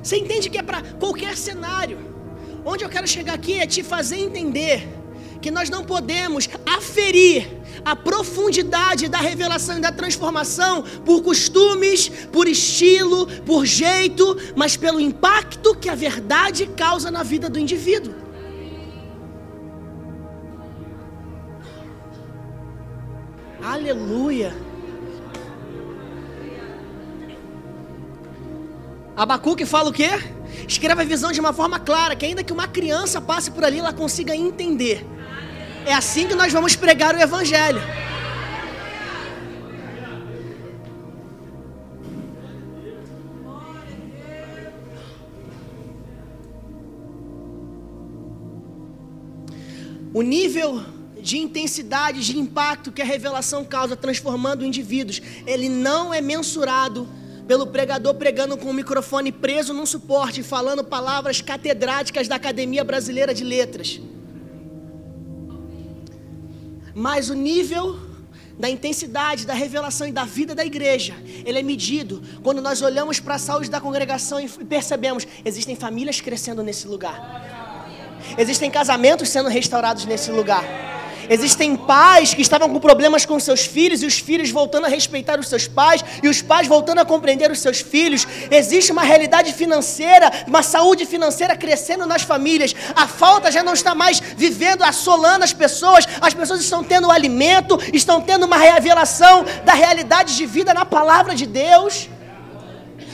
[0.01, 1.97] Você entende que é para qualquer cenário.
[2.65, 4.87] Onde eu quero chegar aqui é te fazer entender
[5.41, 7.47] que nós não podemos aferir
[7.83, 14.99] a profundidade da revelação e da transformação por costumes, por estilo, por jeito, mas pelo
[14.99, 18.13] impacto que a verdade causa na vida do indivíduo.
[23.61, 24.68] Aleluia.
[29.19, 30.11] Abacuque fala o quê?
[30.65, 33.77] Escreve a visão de uma forma clara, que ainda que uma criança passe por ali,
[33.77, 35.05] ela consiga entender.
[35.85, 37.81] É assim que nós vamos pregar o Evangelho.
[50.13, 50.81] O nível
[51.21, 57.05] de intensidade, de impacto que a revelação causa, transformando indivíduos, ele não é mensurado
[57.49, 63.33] pelo pregador pregando com o microfone preso num suporte, falando palavras catedráticas da Academia Brasileira
[63.33, 63.99] de Letras.
[66.93, 67.99] Mas o nível
[68.59, 73.19] da intensidade, da revelação e da vida da igreja, ele é medido quando nós olhamos
[73.19, 77.17] para a saúde da congregação e percebemos: existem famílias crescendo nesse lugar,
[78.37, 80.98] existem casamentos sendo restaurados nesse lugar.
[81.29, 85.39] Existem pais que estavam com problemas com seus filhos e os filhos voltando a respeitar
[85.39, 88.27] os seus pais e os pais voltando a compreender os seus filhos.
[88.49, 92.75] Existe uma realidade financeira, uma saúde financeira crescendo nas famílias.
[92.95, 96.07] A falta já não está mais vivendo, assolando as pessoas.
[96.19, 101.35] As pessoas estão tendo alimento, estão tendo uma revelação da realidade de vida na palavra
[101.35, 102.09] de Deus.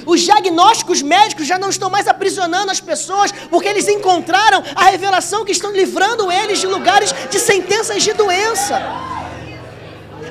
[0.05, 5.43] Os diagnósticos médicos já não estão mais aprisionando as pessoas, porque eles encontraram a revelação
[5.43, 8.79] que estão livrando eles de lugares de sentenças de doença.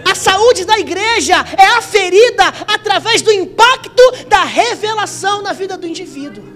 [0.09, 6.55] A saúde da igreja é aferida através do impacto da revelação na vida do indivíduo.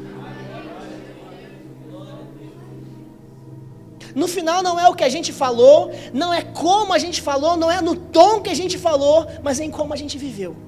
[4.14, 7.56] No final não é o que a gente falou, não é como a gente falou,
[7.56, 10.67] não é no tom que a gente falou, mas é em como a gente viveu.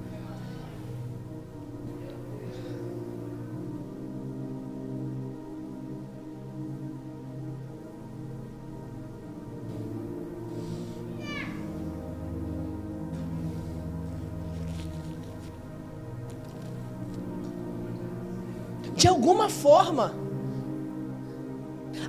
[19.01, 20.13] De alguma forma,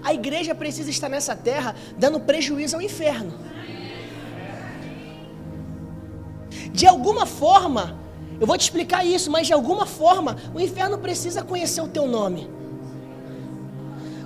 [0.04, 3.32] a igreja precisa estar nessa terra dando prejuízo ao inferno.
[6.70, 7.84] De alguma forma,
[8.38, 12.06] eu vou te explicar isso, mas de alguma forma, o inferno precisa conhecer o teu
[12.06, 12.42] nome.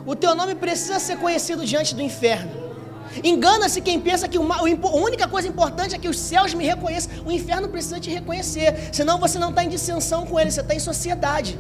[0.05, 2.51] O teu nome precisa ser conhecido diante do inferno.
[3.23, 7.13] Engana-se quem pensa que uma, a única coisa importante é que os céus me reconheçam.
[7.25, 10.75] O inferno precisa te reconhecer, senão você não está em dissensão com ele, você está
[10.75, 11.57] em sociedade.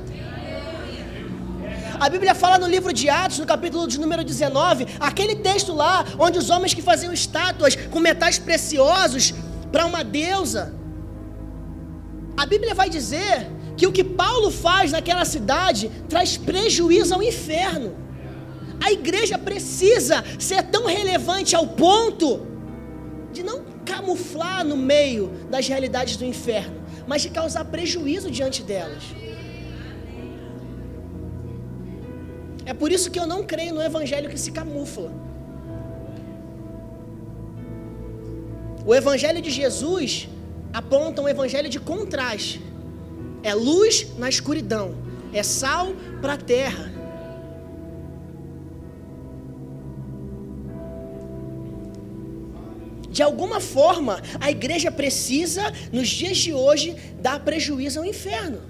[1.99, 6.05] A Bíblia fala no livro de Atos, no capítulo de número 19, aquele texto lá,
[6.19, 9.33] onde os homens que faziam estátuas com metais preciosos
[9.73, 10.75] para uma deusa.
[12.37, 17.97] A Bíblia vai dizer que o que Paulo faz naquela cidade traz prejuízo ao inferno.
[18.85, 22.47] A igreja precisa ser tão relevante ao ponto
[23.33, 29.03] de não camuflar no meio das realidades do inferno, mas de causar prejuízo diante delas.
[32.67, 35.13] É por isso que eu não creio no evangelho que se camufla.
[38.85, 40.29] O evangelho de Jesus
[40.73, 42.61] aponta um evangelho de contraste.
[43.43, 44.97] É luz na escuridão,
[45.33, 45.89] é sal
[46.21, 46.93] para a terra.
[53.17, 58.61] De alguma forma, a igreja precisa, nos dias de hoje, dar prejuízo ao inferno.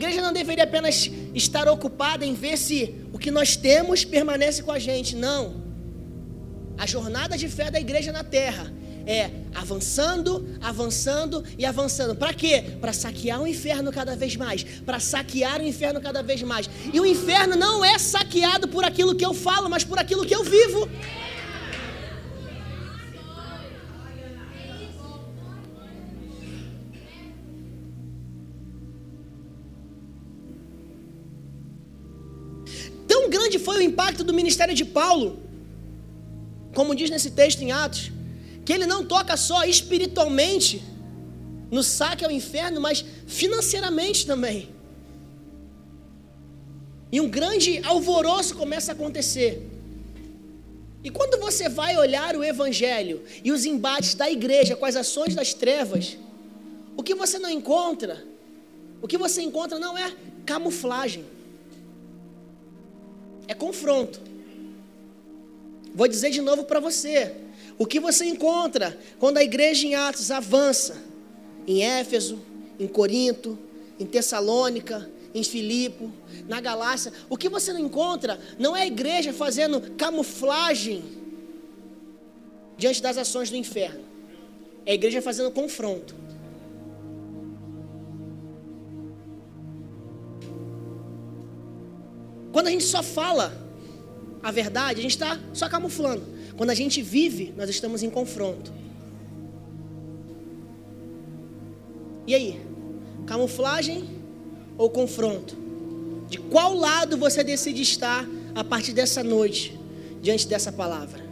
[0.00, 4.72] Igreja não deveria apenas estar ocupada em ver se o que nós temos permanece com
[4.72, 5.14] a gente.
[5.14, 5.62] Não.
[6.78, 8.72] A jornada de fé da igreja na terra
[9.06, 12.14] é avançando, avançando e avançando.
[12.14, 12.64] Para quê?
[12.80, 14.64] Para saquear o inferno cada vez mais.
[14.64, 16.70] Para saquear o inferno cada vez mais.
[16.94, 20.34] E o inferno não é saqueado por aquilo que eu falo, mas por aquilo que
[20.34, 20.88] eu vivo.
[33.80, 35.40] O impacto do ministério de Paulo,
[36.74, 38.12] como diz nesse texto em Atos,
[38.64, 40.82] que ele não toca só espiritualmente
[41.70, 44.68] no saque ao inferno, mas financeiramente também.
[47.12, 49.66] E um grande alvoroço começa a acontecer.
[51.02, 55.34] E quando você vai olhar o evangelho e os embates da igreja com as ações
[55.34, 56.16] das trevas,
[56.96, 58.22] o que você não encontra,
[59.00, 60.12] o que você encontra não é
[60.44, 61.24] camuflagem
[63.50, 64.20] é confronto.
[65.92, 67.34] Vou dizer de novo para você.
[67.76, 71.02] O que você encontra quando a igreja em Atos avança
[71.66, 72.40] em Éfeso,
[72.78, 73.58] em Corinto,
[73.98, 76.08] em Tessalônica, em Filipe,
[76.46, 81.02] na Galácia, o que você não encontra não é a igreja fazendo camuflagem
[82.78, 84.04] diante das ações do inferno.
[84.86, 86.14] É a igreja fazendo confronto.
[92.52, 93.52] Quando a gente só fala
[94.42, 96.22] a verdade, a gente está só camuflando.
[96.56, 98.72] Quando a gente vive, nós estamos em confronto.
[102.26, 102.60] E aí?
[103.26, 104.08] Camuflagem
[104.76, 105.56] ou confronto?
[106.28, 109.78] De qual lado você decide estar a partir dessa noite,
[110.22, 111.30] diante dessa palavra?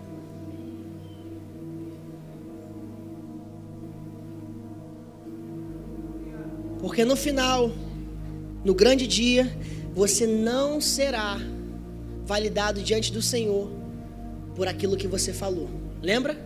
[6.80, 7.70] Porque no final,
[8.64, 9.52] no grande dia,
[9.98, 11.40] você não será
[12.24, 13.68] validado diante do Senhor
[14.54, 15.68] por aquilo que você falou.
[16.00, 16.40] Lembra?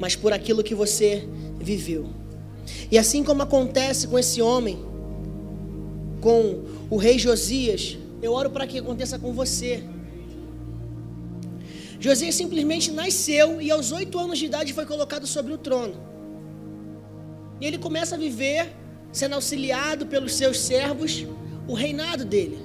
[0.00, 1.28] Mas por aquilo que você
[1.60, 2.08] viveu.
[2.90, 4.84] E assim como acontece com esse homem,
[6.20, 9.84] com o rei Josias, eu oro para que aconteça com você.
[12.00, 15.94] Josias simplesmente nasceu e aos oito anos de idade foi colocado sobre o trono.
[17.60, 18.72] E ele começa a viver,
[19.12, 21.24] sendo auxiliado pelos seus servos,
[21.66, 22.58] o reinado dele.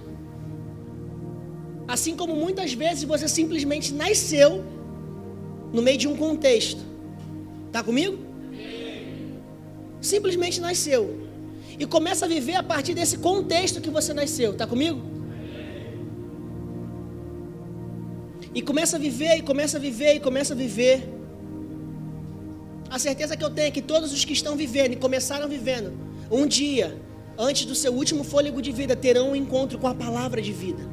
[1.87, 4.63] Assim como muitas vezes você simplesmente nasceu
[5.73, 6.81] no meio de um contexto.
[7.71, 8.17] Tá comigo?
[9.99, 11.27] Simplesmente nasceu.
[11.79, 14.53] E começa a viver a partir desse contexto que você nasceu.
[14.53, 15.01] Tá comigo?
[18.53, 21.07] E começa a viver, e começa a viver, e começa a viver.
[22.89, 25.93] A certeza que eu tenho é que todos os que estão vivendo e começaram vivendo,
[26.29, 26.97] um dia
[27.37, 30.83] antes do seu último fôlego de vida, terão um encontro com a palavra de vida.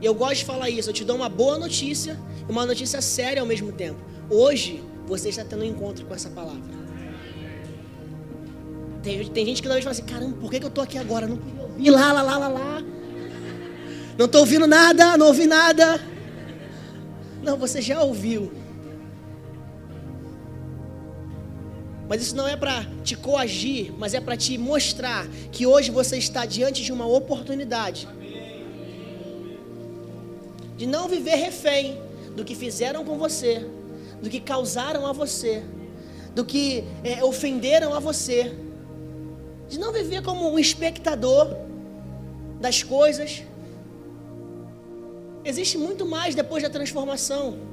[0.00, 2.18] E eu gosto de falar isso, eu te dou uma boa notícia
[2.48, 4.00] e uma notícia séria ao mesmo tempo.
[4.30, 6.80] Hoje, você está tendo um encontro com essa palavra.
[9.02, 11.26] Tem, tem gente que talvez fala assim, caramba, por que, que eu estou aqui agora?
[11.26, 12.82] Não ouvir lá, lá, lá, lá, lá.
[14.16, 16.00] Não estou ouvindo nada, não ouvi nada.
[17.42, 18.52] Não, você já ouviu.
[22.10, 26.16] Mas isso não é para te coagir, mas é para te mostrar que hoje você
[26.18, 28.08] está diante de uma oportunidade
[30.76, 32.00] de não viver refém
[32.34, 33.64] do que fizeram com você,
[34.20, 35.62] do que causaram a você,
[36.34, 38.56] do que é, ofenderam a você,
[39.68, 41.54] de não viver como um espectador
[42.60, 43.44] das coisas.
[45.44, 47.69] Existe muito mais depois da transformação.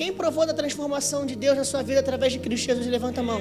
[0.00, 2.86] Quem provou da transformação de Deus na sua vida através de Cristo Jesus?
[2.86, 3.38] Levanta a mão.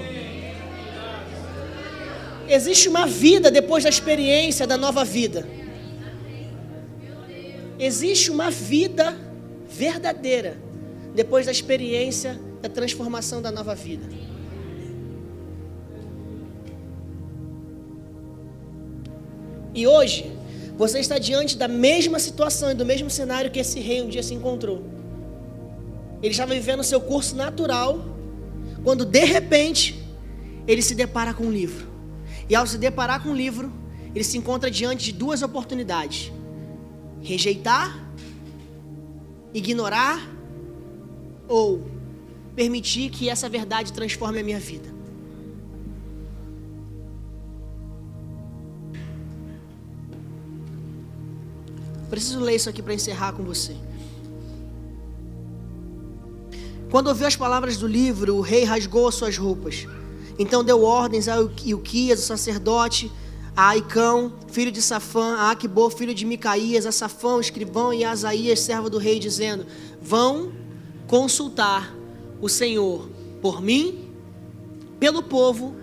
[2.50, 5.48] Existe uma vida depois da experiência da nova vida.
[7.80, 9.18] Existe uma vida
[9.70, 10.58] verdadeira
[11.16, 14.06] depois da experiência da transformação da nova vida.
[19.74, 20.30] E hoje,
[20.78, 24.22] você está diante da mesma situação e do mesmo cenário que esse rei um dia
[24.22, 24.99] se encontrou.
[26.22, 28.04] Ele estava vivendo o seu curso natural,
[28.84, 30.04] quando de repente
[30.68, 31.88] ele se depara com um livro.
[32.50, 33.72] E ao se deparar com um livro,
[34.14, 36.32] ele se encontra diante de duas oportunidades:
[37.22, 37.98] rejeitar,
[39.54, 40.28] ignorar
[41.48, 41.90] ou
[42.56, 44.90] permitir que essa verdade transforme a minha vida.
[52.10, 53.76] Preciso ler isso aqui para encerrar com você.
[56.90, 59.86] Quando ouviu as palavras do livro, o rei rasgou as suas roupas.
[60.40, 63.12] Então deu ordens a Ilquias, o sacerdote,
[63.56, 68.04] a Aicão, filho de Safã, a Aquibô, filho de Micaías, a Safão, o escrivão, e
[68.04, 69.68] a Asaías, servo do rei, dizendo:
[70.02, 70.52] Vão
[71.06, 71.96] consultar
[72.42, 73.08] o Senhor
[73.40, 74.10] por mim,
[75.00, 75.76] pelo povo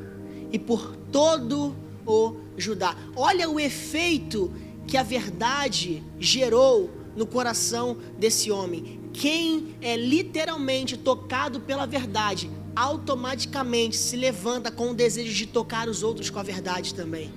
[0.51, 2.97] e por todo o Judá.
[3.15, 4.51] Olha o efeito
[4.89, 9.06] que a verdade gerou no coração desse homem.
[9.19, 16.03] Quem é literalmente tocado pela verdade, automaticamente se levanta com o desejo de tocar os
[16.03, 17.33] outros com a verdade também.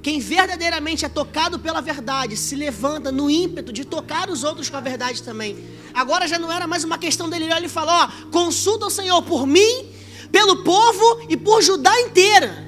[0.00, 4.76] Quem verdadeiramente é tocado pela verdade se levanta no ímpeto de tocar os outros com
[4.76, 5.58] a verdade também.
[5.92, 9.44] Agora já não era mais uma questão dele, ele falou: ó, consulta o Senhor por
[9.44, 9.88] mim,
[10.30, 12.64] pelo povo e por Judá inteira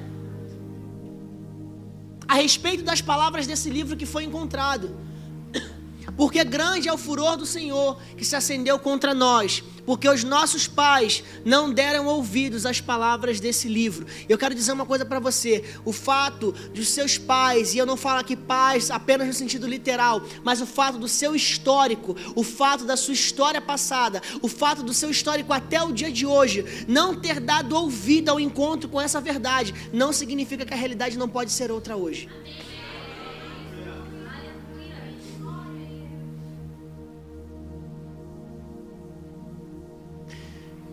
[2.27, 5.08] a respeito das palavras desse livro que foi encontrado.
[6.19, 10.67] Porque grande é o furor do Senhor que se acendeu contra nós, porque os nossos
[10.67, 14.05] pais não deram ouvidos às palavras desse livro.
[14.27, 17.95] Eu quero dizer uma coisa para você: o fato dos seus pais, e eu não
[17.95, 22.83] falo aqui pais apenas no sentido literal, mas o fato do seu histórico, o fato
[22.83, 27.15] da sua história passada, o fato do seu histórico até o dia de hoje, não
[27.15, 31.53] ter dado ouvido ao encontro com essa verdade, não significa que a realidade não pode
[31.53, 32.27] ser outra hoje.
[32.29, 32.68] Amém.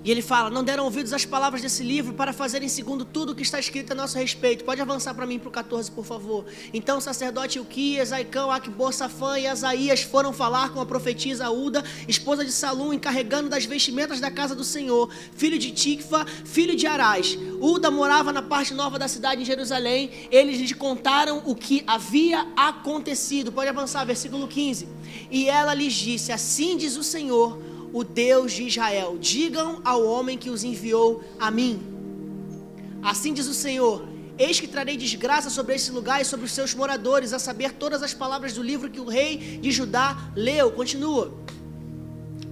[0.06, 3.34] E ele fala: Não deram ouvidos às palavras desse livro para fazerem segundo tudo o
[3.34, 4.64] que está escrito a nosso respeito.
[4.64, 6.44] Pode avançar para mim para o 14, por favor.
[6.72, 11.84] Então o sacerdote Ilquias, Aicão, Aquibor, Safã e Asaías foram falar com a profetisa Uda,
[12.06, 16.86] esposa de Salum, encarregando das vestimentas da casa do Senhor, filho de Tikva, filho de
[16.86, 17.36] Arás.
[17.60, 20.12] Uda morava na parte nova da cidade em Jerusalém.
[20.30, 23.50] Eles lhe contaram o que havia acontecido.
[23.50, 24.88] Pode avançar, versículo 15.
[25.32, 27.58] E ela lhes disse: Assim diz o Senhor
[27.96, 31.80] o Deus de Israel: Digam ao homem que os enviou a mim.
[33.02, 34.06] Assim diz o Senhor:
[34.38, 38.02] Eis que trarei desgraça sobre esse lugar e sobre os seus moradores, a saber todas
[38.02, 40.70] as palavras do livro que o rei de Judá leu.
[40.72, 41.32] Continua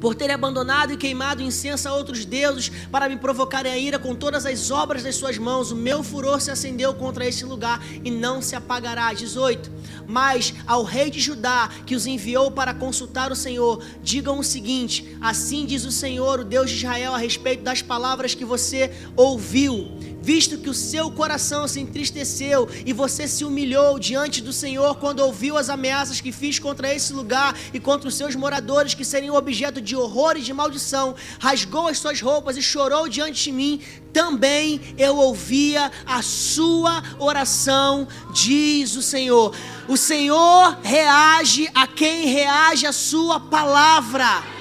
[0.04, 4.14] por terem abandonado e queimado incenso a outros deuses para me provocarem a ira com
[4.14, 5.70] todas as obras das suas mãos.
[5.70, 9.14] O meu furor se acendeu contra este lugar e não se apagará.
[9.14, 9.72] 18.
[10.06, 15.16] Mas ao rei de Judá, que os enviou para consultar o Senhor, digam o seguinte:
[15.22, 19.88] Assim diz o Senhor, o Deus de Israel, a respeito das palavras que você ouviu
[20.24, 25.20] visto que o seu coração se entristeceu e você se humilhou diante do Senhor quando
[25.20, 29.36] ouviu as ameaças que fiz contra esse lugar e contra os seus moradores, que seriam
[29.36, 33.82] objeto de horror e de maldição, rasgou as suas roupas e chorou diante de mim,
[34.14, 39.54] também eu ouvia a sua oração, diz o Senhor.
[39.86, 44.54] O Senhor reage a quem reage a sua palavra.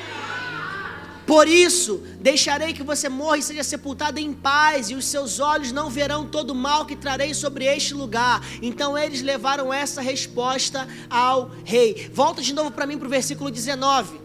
[1.26, 5.74] Por isso, deixarei que você morra e seja sepultado em paz, e os seus olhos
[5.74, 8.42] não verão todo o mal que trarei sobre este lugar.
[8.62, 12.10] Então eles levaram essa resposta ao rei.
[12.14, 14.24] Volta de novo para mim para o versículo 19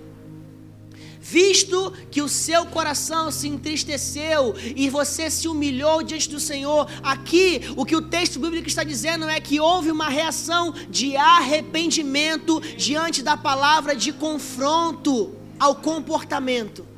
[1.20, 7.60] visto que o seu coração se entristeceu e você se humilhou diante do Senhor, aqui
[7.76, 13.22] o que o texto bíblico está dizendo é que houve uma reação de arrependimento diante
[13.22, 16.97] da palavra de confronto ao comportamento.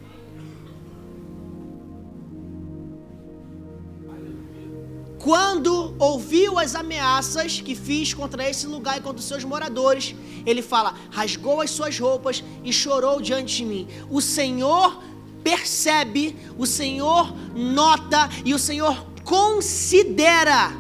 [5.21, 10.15] Quando ouviu as ameaças que fiz contra esse lugar e contra os seus moradores,
[10.47, 13.87] ele fala: rasgou as suas roupas e chorou diante de mim.
[14.09, 14.99] O Senhor
[15.45, 20.73] percebe, o Senhor nota e o Senhor considera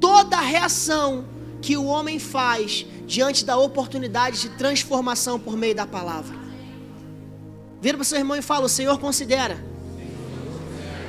[0.00, 1.24] toda a reação
[1.62, 6.36] que o homem faz diante da oportunidade de transformação por meio da palavra.
[7.80, 9.75] Vira para o seu irmão e fala: O Senhor considera.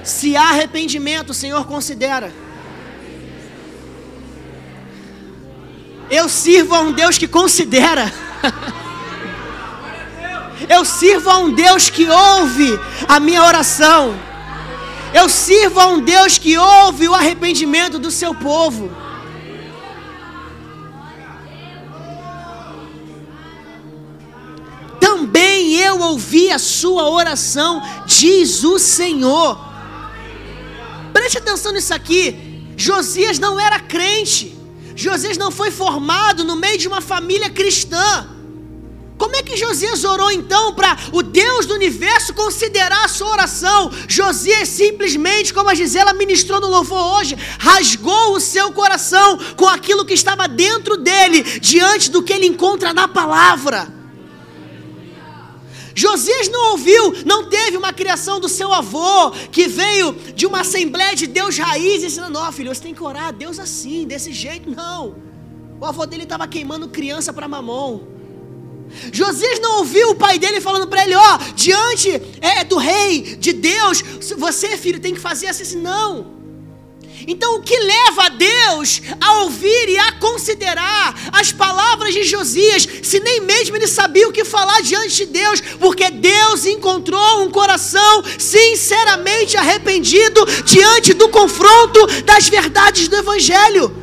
[0.07, 2.31] Se há arrependimento, o Senhor considera.
[6.09, 8.11] Eu sirvo a um Deus que considera.
[10.69, 14.17] Eu sirvo a um Deus que ouve a minha oração.
[15.13, 18.89] Eu sirvo a um Deus que ouve o arrependimento do seu povo.
[24.99, 29.66] também eu ouvi a sua oração, diz o Senhor.
[31.17, 32.37] Preste atenção nisso aqui.
[32.77, 34.55] Josias não era crente.
[34.95, 38.29] Josias não foi formado no meio de uma família cristã.
[39.17, 43.91] Como é que Josias orou então para o Deus do universo considerar a sua oração?
[44.07, 50.05] Josias simplesmente, como a Gisela ministrou no louvor hoje, rasgou o seu coração com aquilo
[50.05, 53.96] que estava dentro dele, diante do que ele encontra na palavra.
[55.97, 61.15] Josias não ouviu, não teve uma criação do seu avô, que veio de uma assembleia
[61.15, 64.69] de Deus raiz, ensinando: oh, filho, você tem que orar a Deus assim, desse jeito.
[64.69, 65.15] Não.
[65.81, 68.07] O avô dele estava queimando criança para mamão.
[69.11, 73.51] Josias não ouviu o pai dele falando para ele: ó, diante é, do rei, de
[73.53, 74.03] Deus,
[74.37, 75.81] você, filho, tem que fazer assim.
[75.81, 76.36] Não.
[77.29, 82.87] Então, o que leva a Deus a ouvir e a considerar as palavras de Josias,
[83.03, 87.51] se nem mesmo ele sabia o que falar diante de Deus, porque Deus encontrou um
[87.51, 93.93] coração sinceramente arrependido diante do confronto das verdades do Evangelho.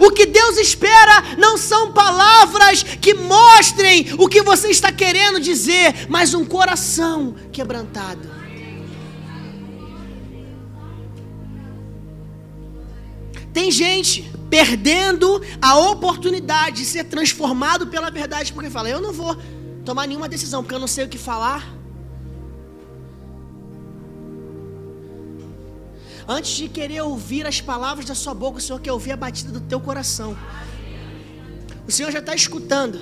[0.00, 6.06] O que Deus espera não são palavras que mostrem o que você está querendo dizer,
[6.08, 8.39] mas um coração quebrantado.
[13.52, 19.36] Tem gente perdendo a oportunidade de ser transformado pela verdade, porque fala: Eu não vou
[19.84, 21.80] tomar nenhuma decisão, porque eu não sei o que falar.
[26.28, 29.50] Antes de querer ouvir as palavras da sua boca, o Senhor quer ouvir a batida
[29.50, 30.36] do teu coração.
[31.88, 33.00] O Senhor já está escutando.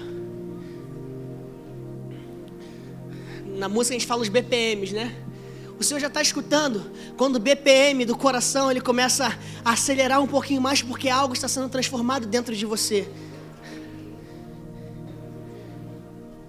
[3.45, 5.15] Na música a gente fala os BPMs, né?
[5.79, 10.27] O Senhor já está escutando quando o BPM do coração ele começa a acelerar um
[10.27, 13.09] pouquinho mais porque algo está sendo transformado dentro de você.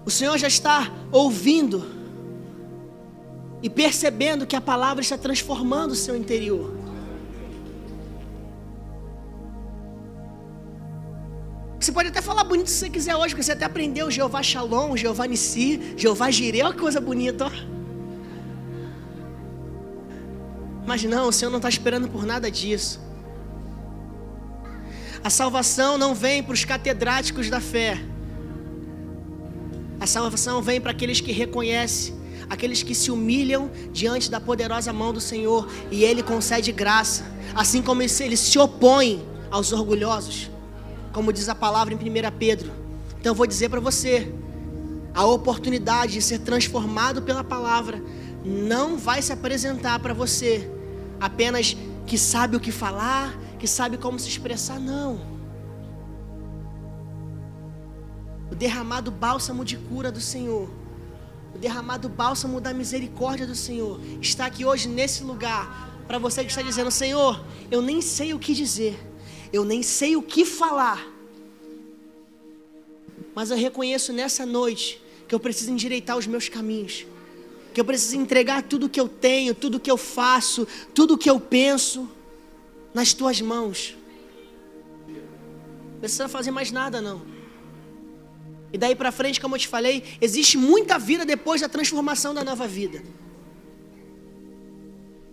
[0.04, 1.86] O Senhor já está ouvindo
[3.62, 6.74] e percebendo que a palavra está transformando o seu interior.
[11.78, 14.96] Você pode até falar bonito se você quiser hoje, porque você até aprendeu Jeová Shalom,
[14.96, 17.79] Jeová Nissi, Jeová Jireh, olha que coisa bonita, ó.
[20.86, 23.00] Mas não, o Senhor não está esperando por nada disso.
[25.22, 28.00] A salvação não vem para os catedráticos da fé.
[30.00, 32.14] A salvação vem para aqueles que reconhecem,
[32.48, 37.24] aqueles que se humilham diante da poderosa mão do Senhor e Ele concede graça,
[37.54, 40.50] assim como ele se opõe aos orgulhosos,
[41.12, 42.72] como diz a palavra em 1 Pedro.
[43.20, 44.32] Então eu vou dizer para você:
[45.14, 48.02] a oportunidade de ser transformado pela palavra
[48.50, 50.68] não vai se apresentar para você
[51.20, 51.76] apenas
[52.06, 55.20] que sabe o que falar, que sabe como se expressar, não.
[58.50, 60.68] O derramado bálsamo de cura do Senhor,
[61.54, 66.50] o derramado bálsamo da misericórdia do Senhor, está aqui hoje nesse lugar, para você que
[66.50, 68.98] está dizendo: Senhor, eu nem sei o que dizer,
[69.52, 71.06] eu nem sei o que falar,
[73.32, 77.06] mas eu reconheço nessa noite que eu preciso endireitar os meus caminhos
[77.72, 81.38] que eu preciso entregar tudo que eu tenho, tudo que eu faço, tudo que eu
[81.38, 82.08] penso
[82.92, 83.96] nas tuas mãos.
[85.92, 87.22] Não precisa fazer mais nada não.
[88.72, 92.44] E daí para frente, como eu te falei, existe muita vida depois da transformação da
[92.44, 93.02] nova vida.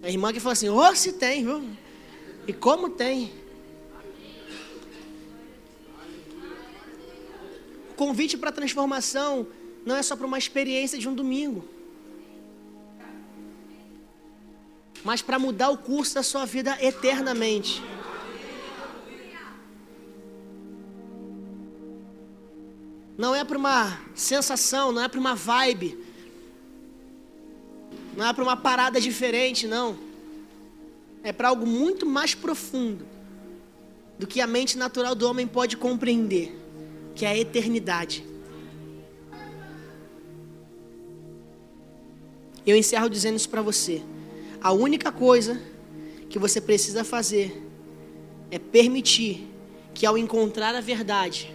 [0.02, 1.64] A irmã que fala assim: "Oh, se tem, viu?
[2.48, 3.32] E como tem?"
[7.92, 9.48] O convite para transformação
[9.86, 11.77] não é só para uma experiência de um domingo.
[15.04, 17.82] Mas para mudar o curso da sua vida eternamente.
[23.18, 25.98] Não é para uma sensação, não é para uma vibe,
[28.16, 29.98] não é para uma parada diferente, não.
[31.24, 33.06] É para algo muito mais profundo
[34.20, 36.56] do que a mente natural do homem pode compreender,
[37.16, 38.24] que é a eternidade.
[42.66, 44.04] Eu encerro dizendo isso para você.
[44.62, 45.62] A única coisa
[46.30, 47.64] que você precisa fazer
[48.49, 49.47] é permitir
[49.93, 51.53] que ao encontrar a verdade,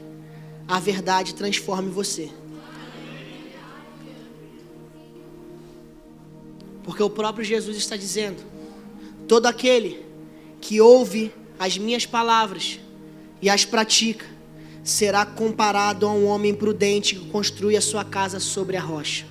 [0.66, 2.30] a verdade transforme você.
[6.84, 8.42] Porque o próprio Jesus está dizendo:
[9.28, 10.04] todo aquele
[10.60, 12.80] que ouve as minhas palavras
[13.40, 14.26] e as pratica,
[14.84, 19.26] será comparado a um homem prudente que construi a sua casa sobre a rocha.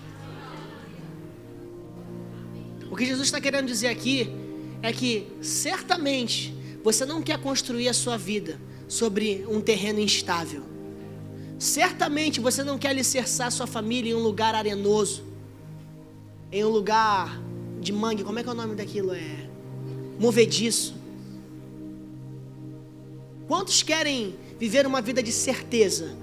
[2.92, 4.30] O que Jesus está querendo dizer aqui
[4.84, 10.62] é que certamente você não quer construir a sua vida sobre um terreno instável.
[11.58, 15.24] Certamente você não quer alicerçar sua família em um lugar arenoso,
[16.52, 17.42] em um lugar
[17.80, 19.14] de mangue, como é que é o nome daquilo?
[19.14, 19.48] É
[20.20, 20.94] movediço.
[23.48, 26.14] Quantos querem viver uma vida de certeza?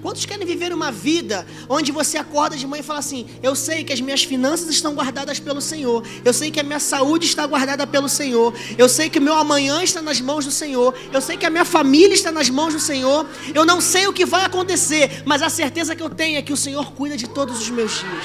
[0.00, 3.82] Quantos querem viver uma vida onde você acorda de manhã e fala assim: Eu sei
[3.82, 7.44] que as minhas finanças estão guardadas pelo Senhor, eu sei que a minha saúde está
[7.46, 11.20] guardada pelo Senhor, eu sei que o meu amanhã está nas mãos do Senhor, eu
[11.20, 14.24] sei que a minha família está nas mãos do Senhor, eu não sei o que
[14.24, 17.60] vai acontecer, mas a certeza que eu tenho é que o Senhor cuida de todos
[17.60, 18.24] os meus dias.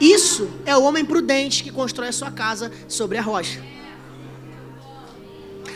[0.00, 3.60] Isso é o homem prudente que constrói a sua casa sobre a rocha.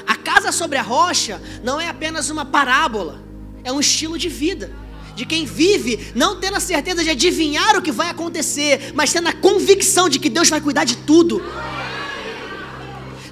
[0.06, 3.25] A casa sobre a rocha não é apenas uma parábola
[3.66, 4.70] é um estilo de vida.
[5.16, 9.28] De quem vive não tendo a certeza de adivinhar o que vai acontecer, mas tendo
[9.28, 11.42] a convicção de que Deus vai cuidar de tudo.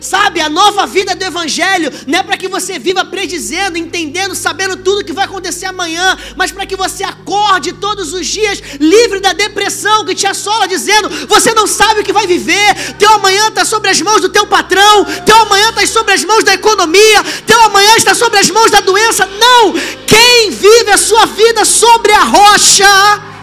[0.04, 4.76] Sabe, a nova vida do Evangelho não é para que você viva predizendo, entendendo, sabendo
[4.76, 9.32] tudo que vai acontecer amanhã, mas para que você acorde todos os dias livre da
[9.32, 13.64] depressão que te assola, dizendo: você não sabe o que vai viver, teu amanhã está
[13.64, 17.62] sobre as mãos do teu patrão, teu amanhã está sobre as mãos da economia, teu
[17.62, 19.24] amanhã está sobre as mãos da doença.
[19.24, 19.72] Não!
[20.06, 23.33] Quem vive a sua vida sobre a rocha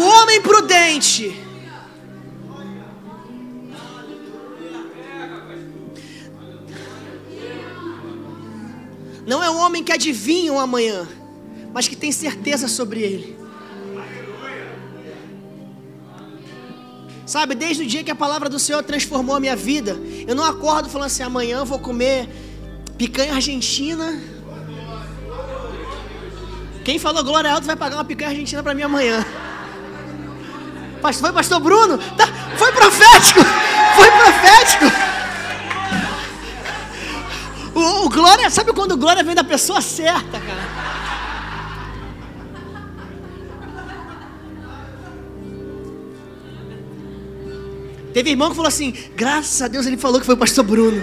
[0.00, 1.36] O homem prudente.
[9.26, 11.06] Não é um homem que adivinha o amanhã,
[11.74, 13.38] mas que tem certeza sobre ele.
[17.26, 20.44] Sabe, desde o dia que a palavra do Senhor transformou a minha vida, eu não
[20.44, 22.26] acordo falando assim: amanhã eu vou comer
[22.96, 24.18] picanha argentina.
[26.84, 29.24] Quem falou glória alta vai pagar uma picanha argentina para mim amanhã.
[31.00, 31.98] Pastor, foi pastor Bruno?
[31.98, 32.26] Tá,
[32.56, 33.40] foi profético!
[33.96, 34.84] Foi profético!
[37.74, 40.90] O, o, glória, sabe quando glória vem da pessoa certa, cara?
[48.12, 51.02] Teve irmão que falou assim: graças a Deus ele falou que foi o pastor Bruno.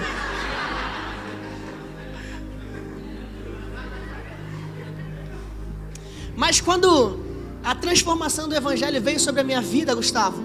[6.36, 7.27] Mas quando
[7.68, 10.42] a transformação do Evangelho veio sobre a minha vida, Gustavo.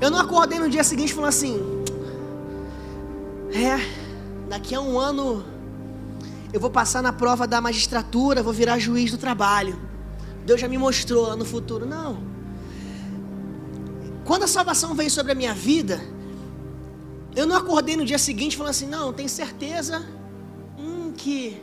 [0.00, 1.60] Eu não acordei no dia seguinte falando assim:
[3.52, 3.78] É,
[4.48, 5.44] daqui a um ano
[6.52, 9.78] eu vou passar na prova da magistratura, vou virar juiz do trabalho.
[10.44, 11.86] Deus já me mostrou lá no futuro.
[11.86, 12.18] Não.
[14.24, 16.00] Quando a salvação veio sobre a minha vida,
[17.36, 20.04] eu não acordei no dia seguinte falando assim: Não, tenho certeza
[20.76, 21.62] hum, que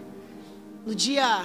[0.86, 1.44] no dia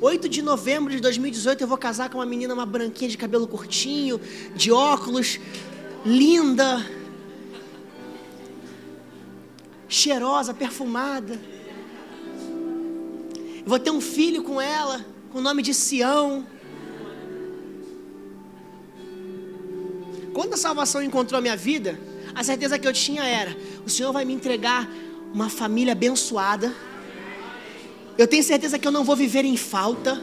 [0.00, 3.46] 8 de novembro de 2018 eu vou casar com uma menina, uma branquinha de cabelo
[3.46, 4.18] curtinho,
[4.56, 5.38] de óculos,
[6.06, 6.86] linda,
[9.86, 11.38] cheirosa, perfumada.
[13.66, 16.46] Vou ter um filho com ela, com o nome de Sião.
[20.32, 22.00] Quando a salvação encontrou a minha vida,
[22.34, 24.88] a certeza que eu tinha era: o Senhor vai me entregar
[25.34, 26.74] uma família abençoada
[28.18, 30.20] eu tenho certeza que eu não vou viver em falta.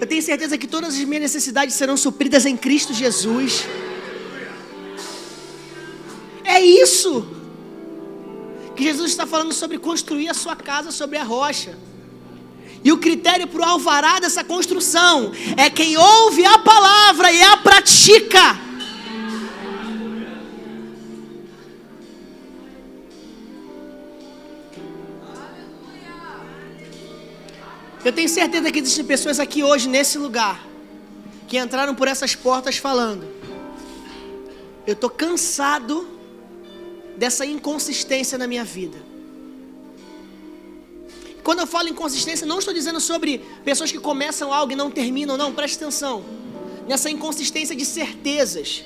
[0.00, 3.64] Eu tenho certeza que todas as minhas necessidades serão supridas em Cristo Jesus.
[6.44, 7.26] É isso
[8.76, 11.78] que Jesus está falando sobre construir a sua casa sobre a rocha.
[12.82, 17.56] E o critério para o alvará dessa construção é quem ouve a palavra e a
[17.56, 18.63] pratica.
[28.04, 30.62] Eu tenho certeza que existem pessoas aqui hoje, nesse lugar,
[31.48, 33.26] que entraram por essas portas falando:
[34.86, 36.06] Eu estou cansado
[37.16, 38.98] dessa inconsistência na minha vida.
[41.42, 45.36] Quando eu falo inconsistência, não estou dizendo sobre pessoas que começam algo e não terminam,
[45.36, 46.24] não, preste atenção.
[46.86, 48.84] Nessa inconsistência de certezas.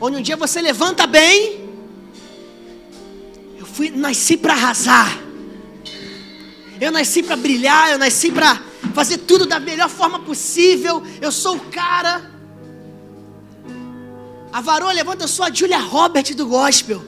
[0.00, 1.68] Onde um dia você levanta bem,
[3.58, 5.29] eu fui, nasci para arrasar.
[6.80, 8.62] Eu nasci para brilhar, eu nasci para
[8.94, 11.02] fazer tudo da melhor forma possível.
[11.20, 12.30] Eu sou o cara.
[14.50, 17.04] A varoa levanta, eu sou a Julia Robert do gospel.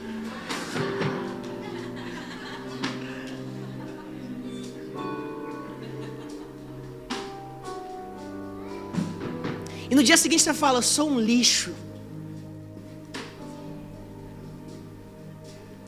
[9.90, 11.74] E no dia seguinte você fala, eu sou um lixo.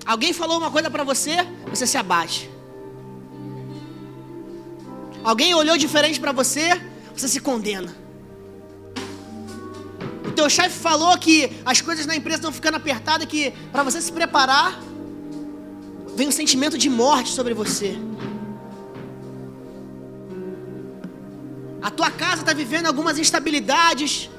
[0.06, 1.36] Alguém falou uma coisa para você,
[1.70, 2.53] você se abate.
[5.24, 6.78] Alguém olhou diferente para você,
[7.16, 7.96] você se condena.
[10.26, 14.02] O teu chefe falou que as coisas na empresa estão ficando apertadas, que para você
[14.02, 14.78] se preparar,
[16.14, 17.96] vem um sentimento de morte sobre você.
[21.80, 24.30] A tua casa está vivendo algumas instabilidades.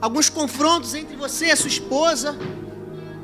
[0.00, 2.36] alguns confrontos entre você e a sua esposa,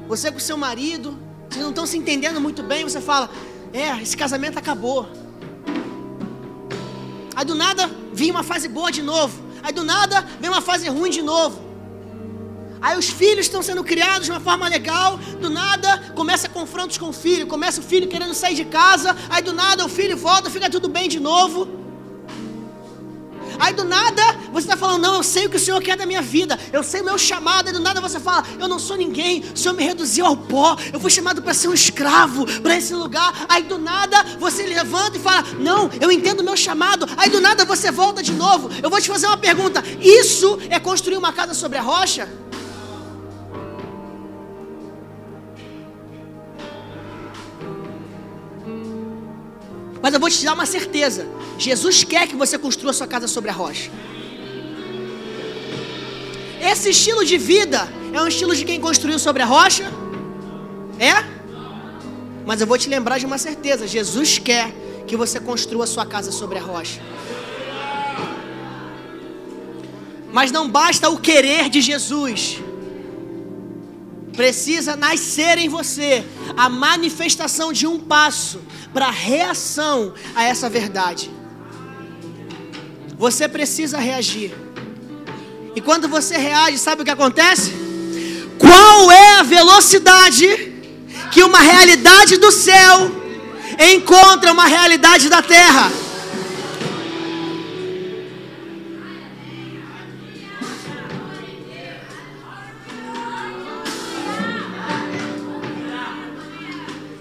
[0.07, 3.29] você com o seu marido, vocês não estão se entendendo muito bem, você fala:
[3.73, 5.09] É, esse casamento acabou.
[7.39, 9.41] Aí do nada vinha uma fase boa de novo.
[9.63, 11.57] Aí do nada vem uma fase ruim de novo.
[12.81, 17.11] Aí os filhos estão sendo criados de uma forma legal, do nada começa confrontos com
[17.11, 20.51] o filho, começa o filho querendo sair de casa, aí do nada o filho volta,
[20.51, 21.69] fica tudo bem de novo.
[23.59, 26.07] Aí do nada você está falando, não, eu sei o que o Senhor quer da
[26.07, 27.69] minha vida, eu sei o meu chamado.
[27.69, 30.77] Aí do nada você fala, eu não sou ninguém, o Senhor me reduziu ao pó,
[30.93, 33.47] eu fui chamado para ser um escravo para esse lugar.
[33.49, 37.07] Aí do nada você levanta e fala, não, eu entendo o meu chamado.
[37.17, 38.71] Aí do nada você volta de novo.
[38.83, 42.29] Eu vou te fazer uma pergunta: isso é construir uma casa sobre a rocha?
[50.09, 51.29] Mas eu vou te dar uma certeza:
[51.59, 53.91] Jesus quer que você construa sua casa sobre a rocha.
[56.59, 59.85] Esse estilo de vida é um estilo de quem construiu sobre a rocha?
[60.99, 61.13] É?
[62.47, 64.73] Mas eu vou te lembrar de uma certeza: Jesus quer
[65.07, 67.03] que você construa sua casa sobre a rocha.
[70.33, 72.63] Mas não basta o querer de Jesus,
[74.39, 76.25] precisa nascer em você
[76.57, 78.61] a manifestação de um passo
[78.95, 81.29] para reação a essa verdade.
[83.19, 84.55] Você precisa reagir.
[85.75, 87.73] E quando você reage, sabe o que acontece?
[88.61, 90.47] Qual é a velocidade
[91.33, 93.11] que uma realidade do céu
[93.93, 95.91] encontra uma realidade da terra?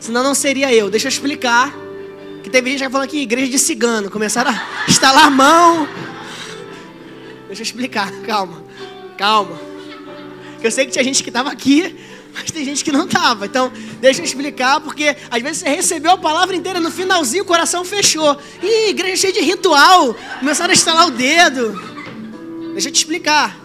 [0.07, 0.89] Senão não seria eu.
[0.89, 1.75] Deixa eu explicar.
[2.41, 4.09] Que teve gente que falando aqui, igreja de cigano.
[4.09, 5.85] Começaram a estalar a mão.
[7.47, 8.09] Deixa eu explicar.
[8.25, 8.63] Calma.
[9.17, 9.59] Calma.
[10.63, 11.93] Eu sei que tinha gente que estava aqui,
[12.33, 13.47] mas tem gente que não estava.
[13.47, 17.45] Então, deixa eu explicar, porque às vezes você recebeu a palavra inteira, no finalzinho o
[17.45, 18.39] coração fechou.
[18.63, 20.15] Ih, igreja cheia de ritual.
[20.39, 21.73] Começaram a estalar o dedo.
[22.71, 23.59] Deixa eu te explicar.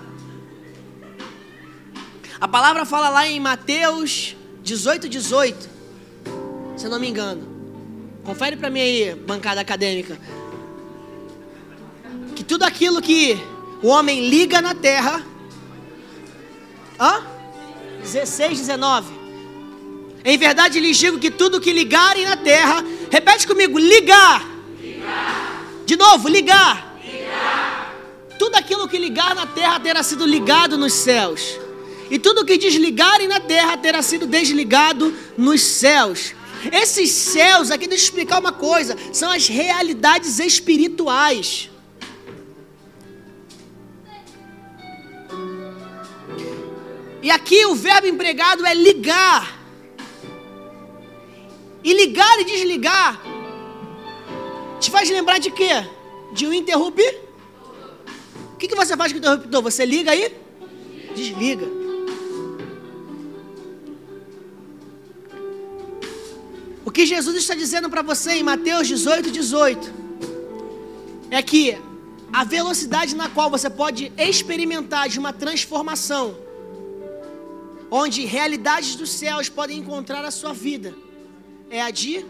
[2.40, 4.34] A palavra fala lá em Mateus
[4.64, 5.72] 18, 18
[6.77, 7.51] se eu não me engano.
[8.25, 10.18] Confere para mim aí, bancada acadêmica.
[12.35, 13.39] Que tudo aquilo que
[13.83, 15.25] o homem liga na terra.
[16.99, 17.23] Hã?
[18.03, 19.23] 16, 19.
[20.25, 22.85] Em verdade lhes digo que tudo que ligarem na terra.
[23.11, 24.47] Repete comigo: ligar.
[24.81, 25.64] ligar.
[25.85, 26.97] De novo, ligar.
[27.05, 27.95] ligar.
[28.39, 31.59] Tudo aquilo que ligar na terra terá sido ligado nos céus.
[32.11, 36.35] E tudo que desligarem na terra terá sido desligado nos céus.
[36.70, 41.70] Esses céus, aqui deixa eu explicar uma coisa, são as realidades espirituais.
[47.22, 49.60] E aqui o verbo empregado é ligar.
[51.82, 53.32] E ligar e desligar
[54.82, 55.86] te faz lembrar de quê?
[56.32, 57.14] De um interruptor.
[58.52, 59.62] O que, que você faz com o interruptor?
[59.62, 60.34] Você liga aí?
[61.14, 61.82] Desliga.
[66.93, 69.95] O que Jesus está dizendo para você em Mateus 18, 18
[71.30, 71.74] é que
[72.30, 76.36] a velocidade na qual você pode experimentar de uma transformação,
[77.90, 80.95] onde realidades dos céus podem encontrar a sua vida,
[81.70, 82.26] é a de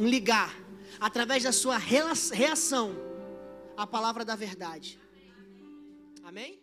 [0.00, 0.56] um ligar,
[0.98, 2.96] através da sua reação
[3.76, 4.98] à palavra da verdade.
[6.24, 6.57] Amém?